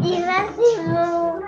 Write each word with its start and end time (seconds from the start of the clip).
Imagémo. 0.00 1.42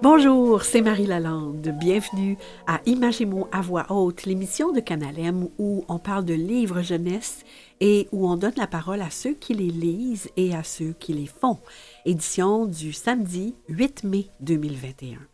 Bonjour, 0.00 0.62
c'est 0.62 0.80
Marie 0.80 1.06
Lalande. 1.06 1.68
Bienvenue 1.76 2.36
à 2.68 2.80
Imagémo 2.86 3.48
à 3.50 3.62
voix 3.62 3.86
haute, 3.90 4.24
l'émission 4.24 4.70
de 4.70 4.78
Canalem 4.78 5.48
où 5.58 5.84
on 5.88 5.98
parle 5.98 6.24
de 6.24 6.34
livres 6.34 6.82
jeunesse 6.82 7.42
et 7.80 8.08
où 8.12 8.28
on 8.28 8.36
donne 8.36 8.54
la 8.56 8.68
parole 8.68 9.00
à 9.00 9.10
ceux 9.10 9.34
qui 9.34 9.54
les 9.54 9.70
lisent 9.70 10.30
et 10.36 10.54
à 10.54 10.62
ceux 10.62 10.92
qui 10.92 11.14
les 11.14 11.26
font. 11.26 11.58
Édition 12.04 12.66
du 12.66 12.92
samedi 12.92 13.56
8 13.68 14.04
mai 14.04 14.26
2021. 14.40 15.31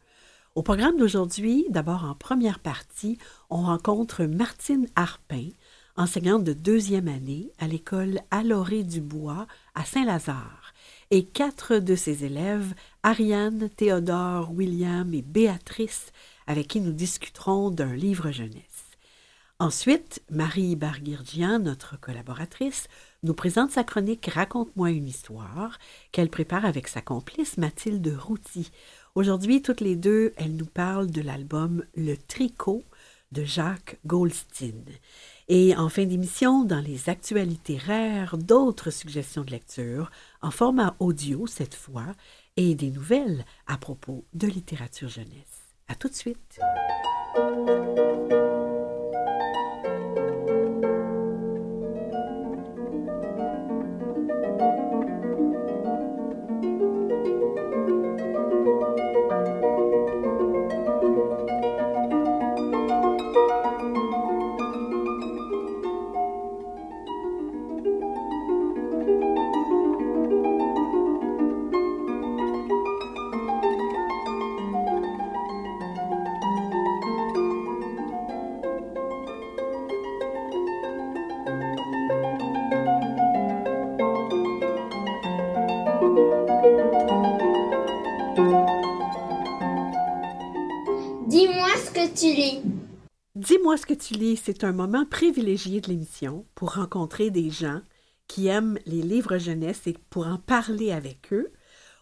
Au 0.59 0.63
programme 0.63 0.97
d'aujourd'hui, 0.97 1.67
d'abord 1.71 2.03
en 2.03 2.17
première 2.17 2.59
partie, 2.59 3.17
on 3.49 3.59
rencontre 3.63 4.25
Martine 4.25 4.89
Harpin, 4.97 5.51
enseignante 5.97 6.43
de 6.43 6.53
deuxième 6.53 7.07
année 7.07 7.53
à 7.61 7.69
l'école 7.69 8.19
Alloré 8.33 8.83
du 8.83 9.01
Bois 9.01 9.47
à 9.77 9.85
Saint-Lazare, 9.85 10.75
et 11.13 11.25
quatre 11.27 11.77
de 11.77 11.95
ses 11.95 12.25
élèves, 12.25 12.75
Ariane, 13.05 13.69
Théodore, 13.77 14.51
William 14.53 15.15
et 15.15 15.23
Béatrice, 15.23 16.11
avec 16.49 16.67
qui 16.67 16.81
nous 16.81 16.91
discuterons 16.91 17.71
d'un 17.71 17.95
livre 17.95 18.33
jeunesse. 18.33 18.79
Ensuite, 19.61 20.23
Marie 20.31 20.77
Barguirgian, 20.77 21.59
notre 21.59 21.99
collaboratrice, 22.01 22.87
nous 23.25 23.35
présente 23.35 23.73
sa 23.73 23.83
chronique 23.83 24.27
Raconte-moi 24.27 24.91
une 24.91 25.09
histoire 25.09 25.81
qu'elle 26.13 26.31
prépare 26.31 26.65
avec 26.65 26.87
sa 26.87 27.01
complice 27.01 27.59
Mathilde 27.59 28.17
Routy. 28.17 28.71
Aujourd'hui, 29.15 29.63
toutes 29.63 29.81
les 29.81 29.97
deux, 29.97 30.33
elles 30.37 30.57
nous 30.57 30.67
parlent 30.67 31.11
de 31.11 31.21
l'album 31.21 31.85
Le 31.97 32.17
Tricot 32.17 32.83
de 33.33 33.45
Jacques 33.45 33.99
Goldstein. 34.07 34.85
Et 35.49 35.75
en 35.77 35.89
fin 35.89 36.05
d'émission, 36.05 36.65
dans 36.65 36.81
les 36.81 37.09
actualités 37.09 37.79
rares, 37.79 38.37
d'autres 38.39 38.91
suggestions 38.91 39.45
de 39.45 39.51
lecture, 39.51 40.11
en 40.43 40.51
format 40.51 40.95
audio 40.99 41.47
cette 41.47 41.75
fois, 41.75 42.07
et 42.57 42.75
des 42.75 42.91
nouvelles 42.91 43.45
à 43.67 43.79
propos 43.79 44.25
de 44.35 44.47
littérature 44.47 45.09
jeunesse. 45.09 45.75
À 45.89 45.95
tout 45.95 46.09
de 46.09 46.15
suite. 46.15 46.59
Dis-moi 93.69 93.77
ce 93.77 93.85
que 93.85 93.93
tu 93.93 94.15
lis, 94.15 94.41
c'est 94.43 94.65
un 94.65 94.73
moment 94.73 95.05
privilégié 95.05 95.83
de 95.83 95.89
l'émission 95.89 96.47
pour 96.55 96.77
rencontrer 96.77 97.31
des 97.31 97.51
gens 97.51 97.83
qui 98.27 98.47
aiment 98.47 98.79
les 98.87 99.03
livres 99.03 99.37
jeunesse 99.37 99.87
et 99.87 99.95
pour 100.09 100.27
en 100.27 100.39
parler 100.39 100.91
avec 100.91 101.35
eux. 101.35 101.53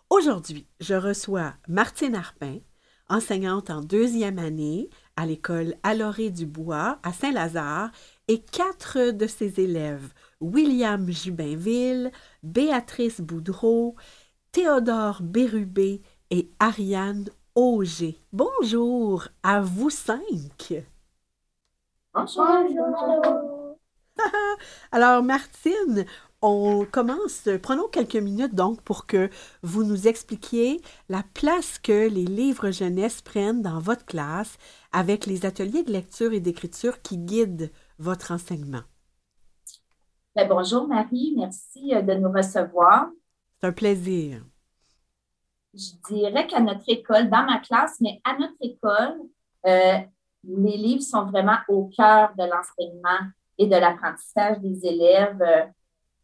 Aujourd'hui, 0.09 0.69
je 0.79 0.95
reçois 0.95 1.55
Martine 1.67 2.15
Harpin, 2.15 2.59
enseignante 3.09 3.71
en 3.71 3.81
deuxième 3.81 4.39
année 4.39 4.91
à 5.17 5.27
l'école 5.27 5.75
Alloré 5.83 6.31
du 6.31 6.47
Bois 6.47 7.01
à 7.03 7.13
Saint-Lazare, 7.13 7.91
et 8.29 8.43
quatre 8.43 9.11
de 9.11 9.27
ses 9.27 9.59
élèves, 9.59 10.15
William 10.41 11.11
Jubinville, 11.11 12.13
Béatrice 12.45 13.21
Boudreau, 13.21 13.97
Théodore 14.53 15.21
Bérubé 15.21 16.01
et 16.31 16.49
Ariane 16.61 17.29
Auger. 17.57 18.21
Bonjour 18.33 19.27
à 19.43 19.61
vous 19.61 19.91
cinq. 19.91 20.85
Bonjour. 22.17 23.77
Alors, 24.91 25.23
Martine, 25.23 26.07
on 26.41 26.87
commence, 26.91 27.47
prenons 27.63 27.89
quelques 27.89 28.17
minutes 28.17 28.55
donc 28.55 28.81
pour 28.81 29.05
que 29.05 29.29
vous 29.63 29.85
nous 29.85 30.09
expliquiez 30.09 30.81
la 31.11 31.23
place 31.35 31.79
que 31.79 32.09
les 32.09 32.25
livres 32.25 32.71
jeunesse 32.71 33.21
prennent 33.21 33.61
dans 33.61 33.81
votre 33.81 34.07
classe 34.07 34.57
avec 34.93 35.27
les 35.27 35.45
ateliers 35.45 35.83
de 35.83 35.93
lecture 35.93 36.33
et 36.33 36.41
d'écriture 36.41 37.03
qui 37.03 37.19
guident 37.19 37.71
votre 37.99 38.33
enseignement. 38.33 38.83
Ben, 40.35 40.49
bonjour 40.49 40.89
Marie, 40.89 41.35
merci 41.37 41.95
euh, 41.95 42.01
de 42.01 42.15
nous 42.15 42.33
recevoir. 42.33 43.11
C'est 43.61 43.67
un 43.67 43.73
plaisir. 43.73 44.43
Je 45.75 45.91
dirais 46.09 46.47
qu'à 46.47 46.61
notre 46.61 46.89
école, 46.89 47.29
dans 47.29 47.45
ma 47.45 47.59
classe, 47.59 48.01
mais 48.01 48.23
à 48.25 48.39
notre 48.39 48.57
école, 48.63 49.21
euh, 49.67 49.99
les 50.47 50.77
livres 50.77 51.03
sont 51.03 51.27
vraiment 51.27 51.59
au 51.69 51.87
cœur 51.87 52.31
de 52.39 52.45
l'enseignement 52.45 53.31
et 53.59 53.67
de 53.67 53.77
l'apprentissage 53.77 54.61
des 54.61 54.87
élèves. 54.87 55.43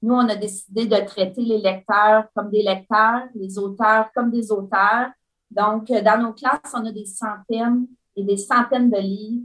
Nous, 0.02 0.14
on 0.14 0.28
a 0.28 0.36
décidé 0.36 0.86
de 0.86 0.96
traiter 1.06 1.42
les 1.42 1.58
lecteurs 1.58 2.24
comme 2.34 2.50
des 2.50 2.62
lecteurs, 2.62 3.22
les 3.34 3.58
auteurs 3.58 4.10
comme 4.14 4.30
des 4.30 4.50
auteurs. 4.50 5.10
Donc, 5.50 5.88
dans 5.88 6.20
nos 6.20 6.32
classes, 6.32 6.72
on 6.74 6.84
a 6.86 6.92
des 6.92 7.06
centaines 7.06 7.86
et 8.16 8.22
des 8.22 8.36
centaines 8.36 8.90
de 8.90 8.98
livres. 8.98 9.44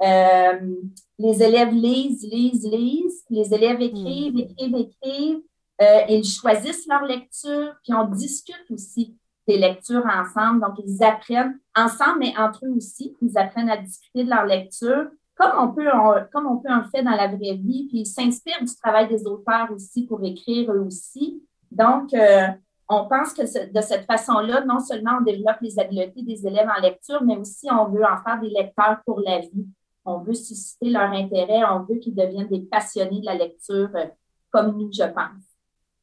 Euh, 0.00 0.76
les 1.18 1.42
élèves 1.42 1.72
lisent, 1.72 2.22
lisent, 2.22 2.68
lisent. 2.70 3.24
Les 3.28 3.52
élèves 3.52 3.80
écrivent, 3.80 4.38
écrivent, 4.38 4.76
écrivent. 4.76 5.42
Euh, 5.80 6.00
ils 6.08 6.24
choisissent 6.24 6.86
leur 6.88 7.04
lecture, 7.04 7.74
puis 7.82 7.94
on 7.94 8.06
discute 8.06 8.66
aussi 8.70 9.16
des 9.48 9.58
lectures 9.58 10.04
ensemble. 10.06 10.60
Donc, 10.60 10.78
ils 10.84 11.02
apprennent 11.02 11.58
ensemble, 11.74 12.20
mais 12.20 12.34
entre 12.38 12.66
eux 12.66 12.76
aussi. 12.76 13.16
Ils 13.22 13.36
apprennent 13.36 13.70
à 13.70 13.78
discuter 13.78 14.24
de 14.24 14.30
leur 14.30 14.44
lecture, 14.44 15.06
comme 15.34 15.52
on 15.58 15.68
peut, 15.68 15.90
en 15.90 16.84
faire 16.90 17.04
dans 17.04 17.10
la 17.10 17.26
vraie 17.28 17.56
vie. 17.56 17.86
Puis, 17.88 18.00
ils 18.00 18.06
s'inspirent 18.06 18.62
du 18.62 18.74
travail 18.76 19.08
des 19.08 19.26
auteurs 19.26 19.68
aussi 19.72 20.06
pour 20.06 20.22
écrire 20.22 20.70
eux 20.72 20.80
aussi. 20.80 21.42
Donc, 21.72 22.12
euh, 22.14 22.46
on 22.88 23.06
pense 23.06 23.32
que 23.32 23.42
de 23.42 23.80
cette 23.80 24.06
façon-là, 24.06 24.64
non 24.64 24.80
seulement 24.80 25.18
on 25.20 25.24
développe 25.24 25.60
les 25.60 25.78
habiletés 25.78 26.22
des 26.22 26.46
élèves 26.46 26.68
en 26.74 26.80
lecture, 26.80 27.22
mais 27.22 27.36
aussi 27.36 27.68
on 27.70 27.86
veut 27.86 28.04
en 28.04 28.16
faire 28.22 28.40
des 28.40 28.48
lecteurs 28.48 29.00
pour 29.04 29.20
la 29.20 29.40
vie. 29.40 29.66
On 30.04 30.20
veut 30.20 30.34
susciter 30.34 30.88
leur 30.88 31.10
intérêt, 31.10 31.64
on 31.70 31.80
veut 31.80 31.96
qu'ils 31.96 32.14
deviennent 32.14 32.48
des 32.48 32.60
passionnés 32.60 33.20
de 33.20 33.26
la 33.26 33.34
lecture 33.34 33.90
euh, 33.94 34.06
comme 34.50 34.78
nous, 34.78 34.90
je 34.90 35.04
pense. 35.04 35.47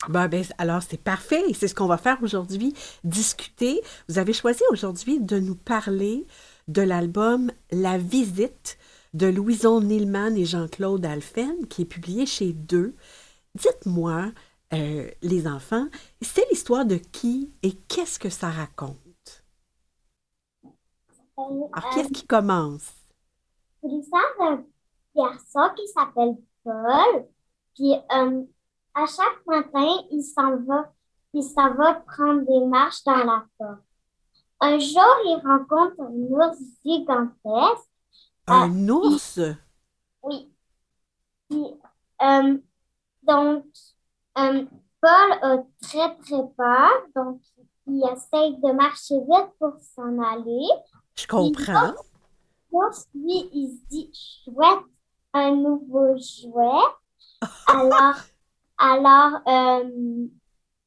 Ben, 0.09 0.27
ben, 0.27 0.43
alors, 0.57 0.83
c'est 0.83 1.01
parfait. 1.01 1.43
et 1.49 1.53
C'est 1.53 1.67
ce 1.67 1.75
qu'on 1.75 1.87
va 1.87 1.97
faire 1.97 2.21
aujourd'hui, 2.21 2.73
discuter. 3.03 3.81
Vous 4.07 4.19
avez 4.19 4.33
choisi 4.33 4.61
aujourd'hui 4.71 5.19
de 5.19 5.39
nous 5.39 5.55
parler 5.55 6.27
de 6.67 6.81
l'album 6.81 7.51
La 7.71 7.97
Visite 7.97 8.77
de 9.13 9.27
Louison 9.27 9.81
Nilman 9.81 10.35
et 10.35 10.45
Jean-Claude 10.45 11.05
Alphen, 11.05 11.67
qui 11.67 11.83
est 11.83 11.85
publié 11.85 12.25
chez 12.25 12.53
Deux. 12.53 12.95
Dites-moi, 13.55 14.31
euh, 14.73 15.09
les 15.21 15.47
enfants, 15.47 15.87
c'est 16.21 16.45
l'histoire 16.51 16.85
de 16.85 16.95
qui 16.97 17.51
et 17.63 17.73
qu'est-ce 17.87 18.19
que 18.19 18.29
ça 18.29 18.49
raconte? 18.49 18.97
Alors, 21.37 21.89
qui 21.93 21.99
est-ce 21.99 22.11
qui 22.11 22.27
commence? 22.27 22.93
C'est 23.81 23.89
l'histoire 23.89 24.23
d'un 24.39 24.63
garçon 25.15 25.73
qui 25.75 25.87
s'appelle 25.87 26.35
Paul. 26.63 27.27
Puis 27.75 27.93
euh, 27.93 28.43
à 28.95 29.05
chaque 29.05 29.45
matin, 29.45 30.03
il 30.09 30.23
s'en 30.23 30.57
va, 30.63 30.91
il 31.33 31.43
s'en 31.43 31.73
va 31.73 31.95
prendre 31.95 32.45
des 32.45 32.65
marches 32.65 33.03
dans 33.03 33.17
la 33.17 33.45
forêt. 33.57 33.77
Un 34.61 34.79
jour, 34.79 35.15
il 35.25 35.41
rencontre 35.45 35.99
un 35.99 36.13
ours 36.31 36.57
gigantesque. 36.83 37.89
Un 38.47 38.89
ours? 38.89 39.39
Oui. 40.23 40.49
Euh, 41.51 42.57
donc, 43.23 43.65
euh, 44.37 44.65
Paul 45.01 45.31
a 45.41 45.57
très, 45.81 46.15
très 46.17 46.47
peur. 46.57 46.89
Donc, 47.15 47.41
il 47.87 48.01
essaye 48.11 48.57
de 48.57 48.71
marcher 48.71 49.19
vite 49.19 49.51
pour 49.59 49.73
s'en 49.93 50.17
aller. 50.23 50.67
Je 51.15 51.27
comprends. 51.27 51.93
L'ours, 52.71 53.07
lui, 53.13 53.49
il 53.53 53.77
se 53.77 53.89
dit 53.89 54.11
chouette, 54.13 54.85
un 55.33 55.51
nouveau 55.51 56.15
jouet. 56.17 56.85
Alors, 57.67 58.15
alors 58.77 59.41
euh, 59.47 60.27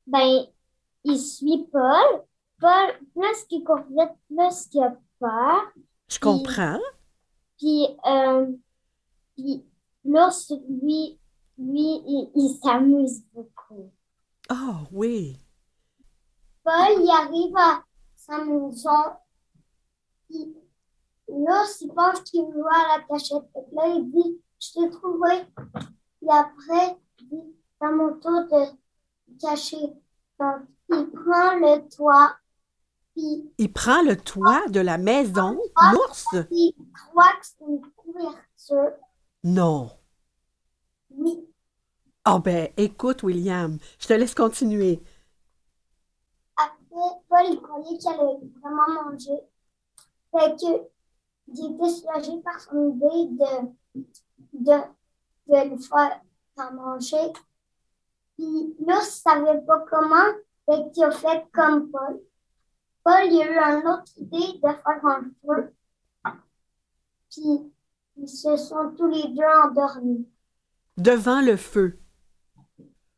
ben, 0.06 0.46
il 1.04 1.18
suit 1.18 1.66
Paul. 1.70 2.24
Paul, 2.60 2.98
plus 3.14 3.44
qu'il 3.48 3.62
court 3.62 3.84
vite, 3.88 4.16
plus 4.28 4.66
qu'il 4.66 4.82
a 4.82 4.96
peur. 5.20 5.72
Je 6.08 6.18
comprends. 6.18 6.80
Puis, 7.56 7.86
euh, 8.06 8.46
puis 9.36 9.64
l'ours, 10.04 10.52
lui, 10.68 11.18
lui, 11.56 12.02
il, 12.06 12.30
il 12.34 12.58
s'amuse 12.62 13.22
beaucoup. 13.32 13.92
Ah 14.48 14.80
oui. 14.92 15.38
Paul, 16.64 17.02
il 17.02 17.10
arrive 17.10 17.56
à 17.56 17.84
sa 18.16 18.44
maison. 18.44 19.16
Puis 20.28 20.54
l'ours, 21.28 21.80
il 21.80 21.92
pense 21.94 22.20
qu'il 22.22 22.44
à 22.70 22.98
la 22.98 23.04
cachette. 23.04 23.44
Et 23.54 23.74
là, 23.74 23.86
il 23.88 24.10
dit, 24.10 24.40
je 24.60 24.72
t'ai 24.72 24.90
trouvé. 24.90 25.46
Et 26.22 26.30
après, 26.30 26.96
il 27.20 27.28
dit, 27.28 27.54
c'est 27.80 27.90
mon 27.92 28.14
tour 28.18 28.44
de 28.50 29.38
cacher. 29.40 29.92
Donc, 30.40 30.62
il 30.90 31.10
prend 31.10 31.54
le 31.56 31.88
toit. 31.88 32.36
Il 33.16 33.72
prend 33.72 34.02
le 34.02 34.16
toit 34.16 34.68
de 34.68 34.80
la 34.80 34.96
maison, 34.96 35.58
l'ours? 35.92 36.26
il 36.52 36.72
croit 36.94 37.32
que 37.40 37.46
c'est 37.46 37.64
une 37.66 37.80
couverture. 37.96 38.92
Non. 39.42 39.90
Oui. 41.10 41.44
Ah 42.24 42.38
ben, 42.38 42.68
écoute, 42.76 43.22
William, 43.22 43.78
je 43.98 44.06
te 44.06 44.12
laisse 44.12 44.34
continuer. 44.34 45.02
Après, 46.56 47.20
Paul, 47.28 47.46
il 47.50 47.60
croyait 47.60 47.98
qu'il 47.98 48.08
allait 48.10 48.38
vraiment 48.60 49.10
manger. 49.10 49.40
Fait 50.30 50.54
que, 50.56 50.88
il 51.48 51.74
était 51.74 51.90
soulagé 51.90 52.40
par 52.42 52.60
son 52.60 52.90
idée 52.90 53.34
de, 53.34 54.02
de, 54.52 54.78
de 55.48 55.70
le 55.70 55.78
faire 55.78 56.20
à 56.58 56.70
manger. 56.70 57.32
Puis 58.38 58.76
il 58.78 58.94
savait 59.02 59.60
pas 59.66 59.84
comment, 59.90 60.32
fait 60.64 60.92
qu'il 60.92 61.02
a 61.02 61.10
fait 61.10 61.44
comme 61.52 61.90
Paul. 61.90 62.20
Paul, 63.02 63.24
il 63.24 63.42
a 63.42 63.46
eu 63.46 63.78
une 63.80 63.88
autre 63.88 64.12
idée 64.16 64.58
de 64.58 64.68
faire 64.68 65.04
un 65.04 65.24
feu. 65.44 65.74
Puis, 67.30 67.72
ils 68.16 68.28
se 68.28 68.56
sont 68.56 68.94
tous 68.96 69.08
les 69.08 69.28
deux 69.28 69.44
endormis. 69.64 70.28
Devant 70.96 71.40
le 71.40 71.56
feu. 71.56 71.98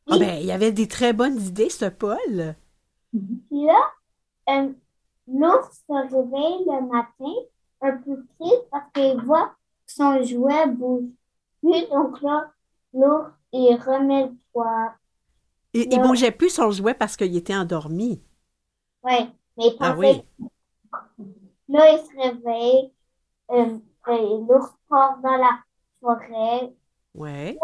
Ah 0.09 0.17
Oui. 0.17 0.19
ben, 0.19 0.39
il 0.39 0.45
y 0.45 0.51
avait 0.51 0.71
des 0.71 0.87
très 0.87 1.13
bonnes 1.13 1.39
idées, 1.39 1.69
ce 1.69 1.85
Paul. 1.85 2.55
Puis 3.11 3.65
là, 3.65 3.91
euh, 4.49 4.73
l'ours 5.27 5.83
se 5.87 5.93
réveille 5.93 6.65
le 6.65 6.87
matin 6.87 7.41
un 7.81 7.97
peu 7.97 8.25
triste 8.39 8.69
parce 8.71 8.91
qu'il 8.93 9.21
voit 9.23 9.49
que 9.85 9.93
son 9.93 10.23
jouet 10.23 10.67
bouge 10.67 11.09
plus. 11.61 11.87
Donc 11.89 12.21
là, 12.21 12.51
l'ours, 12.93 13.29
il 13.53 13.75
remet 13.75 14.27
le 14.27 14.33
poids. 14.51 14.93
Il, 15.73 15.87
il 15.93 15.99
Non. 15.99 16.07
bougeait 16.07 16.31
plus 16.31 16.49
son 16.49 16.71
jouet 16.71 16.93
parce 16.93 17.15
qu'il 17.15 17.35
était 17.35 17.55
endormi. 17.55 18.21
Ouais, 19.03 19.27
mais 19.57 19.67
il 19.67 19.77
Ah 19.79 19.93
pensait 19.93 20.25
oui. 20.39 20.47
Là, 21.69 21.91
il 21.93 21.99
se 21.99 22.17
réveille. 22.17 22.93
euh, 23.51 23.77
et 24.07 24.37
l'ours 24.47 24.73
part 24.89 25.19
dans 25.21 25.37
la 25.37 25.59
forêt. 26.01 26.73
Ouais. 27.13 27.57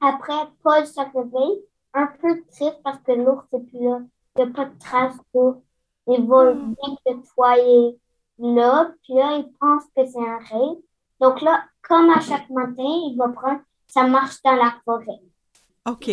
Après, 0.00 0.46
Paul 0.62 0.86
se 0.86 1.00
réveille 1.00 1.64
un 1.94 2.06
peu 2.06 2.42
triste 2.50 2.80
parce 2.84 2.98
que 3.00 3.12
l'ours 3.12 3.44
n'est 3.52 3.60
plus 3.60 3.80
là. 3.84 4.00
Il 4.36 4.44
n'y 4.44 4.50
a 4.50 4.54
pas 4.54 4.64
de 4.66 4.78
trace 4.78 5.16
d'ours. 5.34 5.58
Il 6.06 6.24
voit 6.26 6.54
bien 6.54 6.96
que 7.04 7.12
le 7.12 8.54
là. 8.54 8.92
Puis 9.02 9.14
là, 9.14 9.36
il 9.38 9.52
pense 9.60 9.84
que 9.96 10.06
c'est 10.06 10.18
un 10.18 10.38
rêve. 10.38 10.78
Donc 11.20 11.42
là, 11.42 11.64
comme 11.82 12.10
à 12.10 12.20
chaque 12.20 12.48
matin, 12.50 12.74
il 12.78 13.16
va 13.18 13.28
prendre 13.28 13.60
sa 13.86 14.06
marche 14.06 14.40
dans 14.42 14.54
la 14.54 14.74
forêt. 14.84 15.20
OK. 15.86 16.10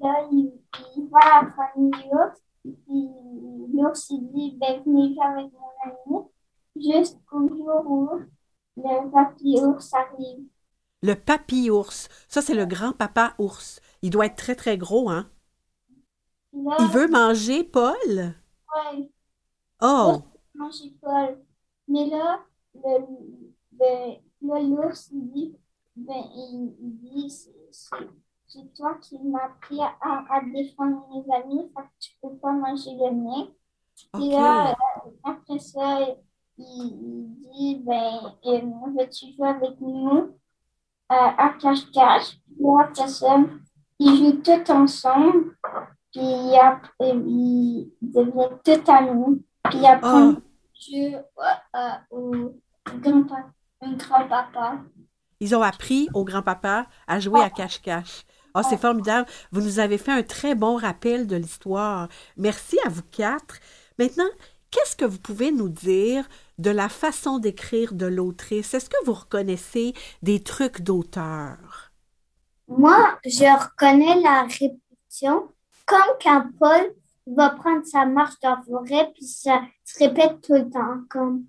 Là, 0.00 0.28
il, 0.32 0.52
il 0.96 1.08
va 1.10 1.18
à 1.20 1.42
la 1.44 1.52
famille 1.52 1.90
l'ours. 2.10 2.40
Puis 2.62 3.08
l'ours, 3.74 4.10
il 4.10 4.28
dit, 4.32 4.56
ben, 4.58 4.82
venez 4.84 5.16
avec 5.20 5.52
mon 5.52 6.18
ami. 6.18 6.26
Jusqu'au 6.76 7.48
jour 7.48 7.82
où 7.86 8.10
le 8.76 9.10
papy 9.10 9.58
ours 9.60 9.92
arrive. 9.94 10.44
Le 11.02 11.14
papy 11.14 11.70
ours. 11.70 12.08
Ça, 12.28 12.40
c'est 12.40 12.54
le 12.54 12.64
grand-papa 12.64 13.34
ours. 13.38 13.80
Il 14.02 14.10
doit 14.10 14.26
être 14.26 14.36
très, 14.36 14.54
très 14.54 14.78
gros, 14.78 15.10
hein? 15.10 15.28
Là, 16.52 16.78
Il 16.78 16.88
veut 16.90 17.08
manger 17.08 17.62
Paul? 17.62 18.34
ouais, 18.74 19.10
Oh! 19.80 20.22
manger 20.54 20.90
Paul. 21.00 21.38
Mais 21.88 22.06
là, 22.06 22.44
le, 22.74 24.18
l'ours, 24.40 25.10
il 25.12 25.30
dit, 25.32 25.56
ben, 25.96 26.24
il, 26.34 26.76
il 26.80 26.98
dit, 26.98 27.30
c'est- 27.30 27.54
c'est 27.72 27.96
c'est 28.48 28.74
toi 28.74 28.96
qui 29.02 29.18
m'as 29.22 29.44
appris 29.44 29.80
à, 29.80 30.24
à 30.30 30.40
défendre 30.42 31.06
mes 31.12 31.34
amis, 31.34 31.70
fait 31.76 31.82
que 31.82 31.88
tu 32.00 32.10
peux 32.22 32.34
pas 32.36 32.52
manger 32.52 32.90
le 32.92 33.10
mien. 33.12 33.48
Puis 34.14 34.30
là, 34.30 34.70
OK. 34.72 34.76
euh, 35.06 35.30
après 35.30 35.58
ça, 35.58 36.00
il, 36.56 36.66
il 36.66 37.26
dit, 37.52 37.82
ben, 37.84 38.20
euh, 38.46 38.60
veux-tu 38.96 39.34
jouer 39.36 39.48
avec 39.48 39.80
nous 39.80 40.08
euh, 40.18 40.28
à 41.10 41.50
cache-cache? 41.60 42.38
Là, 42.60 42.84
après 42.84 43.08
ça, 43.08 43.36
ils 43.98 44.16
jouent 44.16 44.40
tous 44.42 44.72
ensemble, 44.72 45.56
puis 46.12 46.56
après, 46.56 47.10
ils 47.16 47.92
deviennent 48.00 48.58
tous 48.64 48.90
amis. 48.90 49.44
Puis 49.64 49.84
après, 49.86 50.08
Ah. 50.10 50.32
je 50.74 51.16
euh, 51.16 51.90
au 52.10 52.54
grand-papa. 53.00 54.78
Ils 55.40 55.54
ont 55.54 55.62
appris 55.62 56.08
au 56.14 56.24
grand-papa 56.24 56.86
à 57.06 57.20
jouer 57.20 57.40
à 57.40 57.50
cache-cache. 57.50 58.24
Ah, 58.58 58.62
c'est 58.68 58.80
formidable. 58.80 59.28
Vous 59.52 59.60
nous 59.60 59.78
avez 59.78 59.98
fait 59.98 60.10
un 60.10 60.24
très 60.24 60.56
bon 60.56 60.76
rappel 60.76 61.28
de 61.28 61.36
l'histoire. 61.36 62.08
Merci 62.36 62.76
à 62.84 62.88
vous 62.88 63.04
quatre. 63.12 63.60
Maintenant, 64.00 64.28
qu'est-ce 64.72 64.96
que 64.96 65.04
vous 65.04 65.20
pouvez 65.20 65.52
nous 65.52 65.68
dire 65.68 66.28
de 66.58 66.70
la 66.70 66.88
façon 66.88 67.38
d'écrire 67.38 67.94
de 67.94 68.06
l'autrice? 68.06 68.74
Est-ce 68.74 68.90
que 68.90 69.04
vous 69.04 69.12
reconnaissez 69.12 69.94
des 70.22 70.42
trucs 70.42 70.82
d'auteur? 70.82 71.92
Moi, 72.66 73.16
je 73.24 73.44
reconnais 73.44 74.20
la 74.20 74.42
répétition, 74.42 75.52
comme 75.86 76.16
quand 76.20 76.44
Paul 76.58 76.92
va 77.36 77.50
prendre 77.50 77.86
sa 77.86 78.06
marche 78.06 78.40
dans 78.42 78.56
la 78.56 78.62
forêt, 78.62 79.12
puis 79.14 79.24
ça 79.24 79.62
se 79.84 80.00
répète 80.00 80.40
tout 80.42 80.54
le 80.54 80.68
temps, 80.68 80.98
comme 81.08 81.44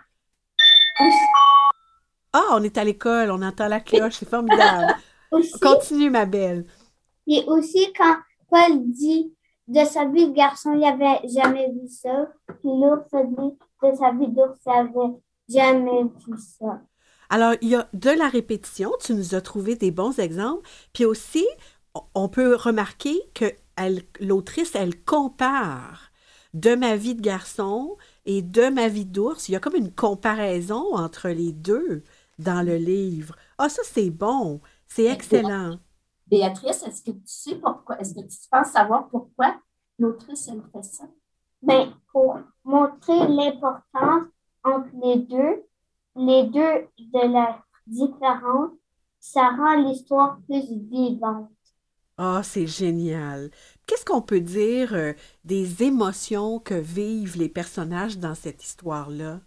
Ah, 2.33 2.49
on 2.51 2.63
est 2.63 2.77
à 2.77 2.83
l'école, 2.83 3.31
on 3.31 3.41
entend 3.41 3.67
la 3.67 3.79
cloche, 3.79 4.17
c'est 4.19 4.29
formidable. 4.29 4.93
aussi. 5.31 5.59
Continue, 5.59 6.09
ma 6.09 6.25
belle. 6.25 6.65
Et 7.29 7.45
aussi 7.47 7.93
quand 7.97 8.17
Paul 8.49 8.83
dit 8.91 9.33
de 9.69 9.85
sa 9.85 10.05
vie 10.05 10.27
de 10.27 10.33
garçon, 10.33 10.73
il 10.73 10.83
avait 10.83 11.27
jamais 11.29 11.71
vu 11.71 11.87
ça. 11.87 12.27
Puis 12.47 12.69
l'autre 12.69 13.07
dit 13.13 13.57
de 13.83 13.95
sa 13.95 14.11
vie 14.11 14.27
d'ours, 14.27 14.59
il 14.65 14.71
avait 14.71 15.15
jamais 15.47 16.03
vu 16.03 16.37
ça. 16.37 16.81
Alors, 17.29 17.53
il 17.61 17.69
y 17.69 17.75
a 17.75 17.87
de 17.93 18.09
la 18.09 18.27
répétition, 18.29 18.91
tu 19.03 19.13
nous 19.13 19.35
as 19.35 19.41
trouvé 19.41 19.75
des 19.75 19.91
bons 19.91 20.17
exemples, 20.19 20.67
puis 20.93 21.05
aussi, 21.05 21.45
on- 22.15 22.29
peut 22.29 22.55
remarquer 22.55 23.19
que 23.33 23.45
l'autrice, 24.19 24.75
elle 24.75 25.01
compare 25.03 26.11
de 26.53 26.75
ma 26.75 26.95
vie 26.95 27.15
de 27.15 27.21
garçon 27.21 27.97
et 28.25 28.41
de 28.41 28.69
ma 28.69 28.87
vie 28.87 29.05
d'ours. 29.05 29.49
Il 29.49 29.53
y 29.53 29.55
a 29.55 29.59
comme 29.59 29.75
une 29.75 29.93
comparaison 29.93 30.95
entre 30.95 31.29
les 31.29 31.51
deux 31.53 32.03
dans 32.39 32.61
le 32.65 32.77
livre. 32.77 33.35
Ah, 33.57 33.69
ça, 33.69 33.81
c'est 33.85 34.09
bon, 34.09 34.61
c'est 34.87 35.05
excellent. 35.05 35.79
Béatrice, 36.29 36.83
est-ce 36.83 37.03
que 37.03 37.11
tu 37.11 37.21
sais 37.25 37.55
pourquoi? 37.55 37.99
Est-ce 37.99 38.13
que 38.13 38.21
tu 38.21 38.37
penses 38.51 38.71
savoir 38.71 39.09
pourquoi 39.09 39.55
l'autrice, 39.97 40.47
elle 40.47 40.63
fait 40.73 40.83
ça? 40.83 41.05
Ben, 41.61 41.93
pour 42.11 42.39
montrer 42.63 43.27
l'importance 43.27 44.27
entre 44.63 44.89
les 45.03 45.17
deux, 45.17 45.63
les 46.15 46.43
deux 46.45 46.87
de 46.99 47.33
la 47.33 47.63
différence, 47.87 48.71
ça 49.19 49.49
rend 49.49 49.75
l'histoire 49.75 50.39
plus 50.47 50.63
vivante. 50.89 51.51
Ah, 52.17 52.41
c'est 52.43 52.67
génial. 52.67 53.49
Qu'est-ce 53.87 54.05
qu'on 54.05 54.21
peut 54.21 54.41
dire 54.41 54.93
euh, 54.93 55.13
des 55.43 55.83
émotions 55.83 56.59
que 56.59 56.73
vivent 56.75 57.37
les 57.37 57.49
personnages 57.49 58.19
dans 58.19 58.35
cette 58.35 58.63
histoire-là? 58.63 59.41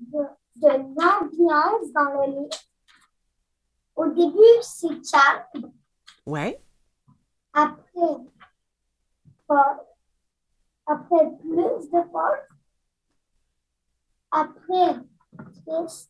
de, 0.00 0.18
de 0.56 0.68
l'ambiance 0.68 1.92
dans 1.94 2.26
le 2.26 2.32
livre. 2.32 2.58
Au 3.96 4.06
début, 4.08 4.62
c'est 4.62 5.00
calme. 5.10 5.72
Ouais. 6.26 6.62
Après, 7.52 8.16
peur. 9.46 9.80
Après, 10.86 11.30
plus 11.40 11.90
de 11.90 12.10
peur. 12.10 12.34
Après, 14.30 15.00
tristesse. 15.66 16.08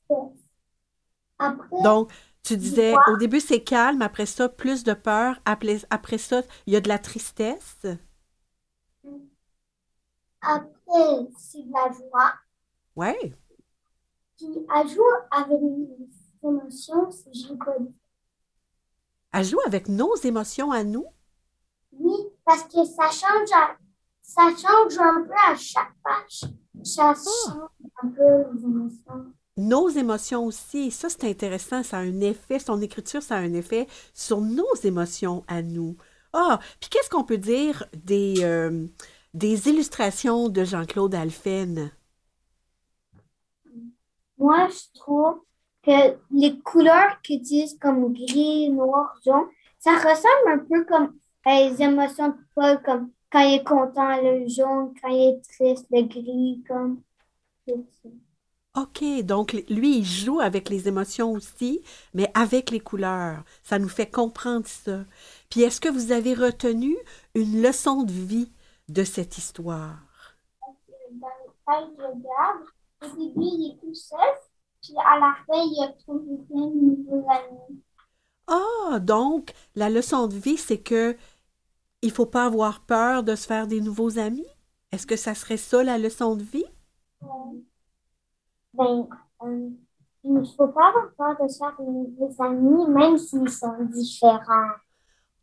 Après, 1.38 1.82
Donc, 1.82 2.12
tu 2.42 2.56
disais, 2.56 2.94
au 3.08 3.16
début, 3.16 3.40
c'est 3.40 3.62
calme, 3.62 4.02
après 4.02 4.26
ça, 4.26 4.48
plus 4.48 4.84
de 4.84 4.94
peur, 4.94 5.40
après, 5.44 5.78
après 5.90 6.18
ça, 6.18 6.42
il 6.66 6.72
y 6.72 6.76
a 6.76 6.80
de 6.80 6.88
la 6.88 6.98
tristesse. 6.98 7.78
après 10.40 11.28
c'est 11.38 11.62
de 11.62 11.72
la 11.72 11.92
joie. 11.92 12.34
Ouais. 12.96 13.32
Puis, 14.36 14.66
à 14.68 14.86
jouer 14.86 15.04
avec 15.30 15.60
émotions, 16.42 17.10
c'est 17.10 17.34
joli. 17.34 17.90
Elle 19.32 19.44
joue 19.44 19.60
avec 19.66 19.88
nos 19.88 20.14
émotions 20.16 20.70
à 20.70 20.84
nous? 20.84 21.06
Oui, 21.92 22.14
parce 22.44 22.64
que 22.64 22.84
ça 22.84 23.10
change 23.10 23.50
à 23.54 23.76
ça 24.22 24.48
change 24.50 24.98
un 24.98 25.24
peu 25.24 25.34
à 25.46 25.56
chaque 25.56 25.94
page. 26.02 26.50
Ça 26.84 27.12
change 27.14 27.58
un 28.02 28.08
peu 28.08 28.54
les 28.54 28.64
émotions. 28.64 29.32
Nos 29.58 29.88
émotions 29.90 30.46
aussi, 30.46 30.90
ça 30.90 31.10
c'est 31.10 31.28
intéressant, 31.28 31.82
ça 31.82 31.98
a 31.98 32.00
un 32.00 32.20
effet, 32.20 32.58
son 32.58 32.80
écriture, 32.80 33.22
ça 33.22 33.36
a 33.36 33.40
un 33.40 33.52
effet 33.52 33.86
sur 34.14 34.40
nos 34.40 34.74
émotions 34.84 35.44
à 35.48 35.60
nous. 35.60 35.96
Ah, 36.32 36.58
puis 36.80 36.88
qu'est-ce 36.88 37.10
qu'on 37.10 37.24
peut 37.24 37.36
dire 37.36 37.84
des, 37.92 38.36
euh, 38.42 38.86
des 39.34 39.68
illustrations 39.68 40.48
de 40.48 40.64
Jean-Claude 40.64 41.14
Alphen? 41.14 41.90
Moi, 44.38 44.68
je 44.68 44.98
trouve 44.98 45.42
que 45.82 46.16
les 46.30 46.58
couleurs 46.60 47.20
qu'ils 47.22 47.40
utilisent 47.40 47.78
comme 47.78 48.12
gris, 48.12 48.70
noir, 48.70 49.14
jaune, 49.24 49.46
ça 49.78 49.92
ressemble 49.92 50.48
un 50.48 50.58
peu 50.58 50.84
comme 50.84 51.14
les 51.46 51.82
émotions 51.82 52.28
de 52.28 52.36
Paul, 52.54 52.80
comme 52.82 53.10
quand 53.30 53.40
il 53.40 53.54
est 53.54 53.64
content, 53.64 54.20
le 54.22 54.46
jaune, 54.46 54.94
quand 55.00 55.08
il 55.08 55.30
est 55.30 55.42
triste, 55.42 55.86
le 55.90 56.02
gris, 56.02 56.62
comme. 56.68 57.02
OK, 58.74 59.04
donc 59.24 59.52
lui, 59.68 59.98
il 59.98 60.04
joue 60.04 60.40
avec 60.40 60.70
les 60.70 60.88
émotions 60.88 61.32
aussi, 61.32 61.82
mais 62.14 62.30
avec 62.34 62.70
les 62.70 62.80
couleurs. 62.80 63.44
Ça 63.62 63.78
nous 63.78 63.88
fait 63.88 64.10
comprendre 64.10 64.66
ça. 64.66 65.04
Puis 65.50 65.62
est-ce 65.62 65.80
que 65.80 65.90
vous 65.90 66.12
avez 66.12 66.34
retenu 66.34 66.96
une 67.34 67.60
leçon 67.60 68.02
de 68.02 68.12
vie 68.12 68.50
de 68.88 69.04
cette 69.04 69.36
histoire? 69.36 69.98
Dans 71.66 71.80
le 71.80 72.02
au 73.02 73.16
début, 73.16 73.40
il 73.40 73.72
est 73.72 73.80
tout 73.80 73.94
seul, 73.94 74.18
puis 74.82 74.94
à 74.98 75.18
la 75.18 75.34
fin, 75.46 75.62
il 75.64 75.84
a 75.84 75.92
trouvé 76.02 76.36
plein 76.48 76.66
de 76.66 76.74
nouveaux 76.74 77.26
amis. 77.30 77.82
Ah, 78.48 78.98
donc 78.98 79.52
la 79.76 79.88
leçon 79.88 80.26
de 80.26 80.34
vie, 80.34 80.56
c'est 80.56 80.80
que 80.80 81.16
il 82.02 82.10
faut 82.10 82.26
pas 82.26 82.46
avoir 82.46 82.80
peur 82.80 83.22
de 83.22 83.34
se 83.36 83.46
faire 83.46 83.66
des 83.66 83.80
nouveaux 83.80 84.18
amis? 84.18 84.46
Est-ce 84.90 85.06
que 85.06 85.16
ça 85.16 85.34
serait 85.34 85.56
ça 85.56 85.82
la 85.82 85.98
leçon 85.98 86.36
de 86.36 86.42
vie? 86.42 86.66
Ben, 88.74 89.08
euh, 89.42 89.68
il 90.24 90.32
ne 90.34 90.44
faut 90.44 90.68
pas 90.68 90.88
avoir 90.88 91.10
peur 91.16 91.46
de 91.46 91.48
se 91.48 91.58
faire 91.58 91.74
des 91.78 91.84
nouveaux 91.84 92.34
amis, 92.42 92.86
même 92.88 93.18
s'ils 93.18 93.50
sont 93.50 93.84
différents. 93.84 94.72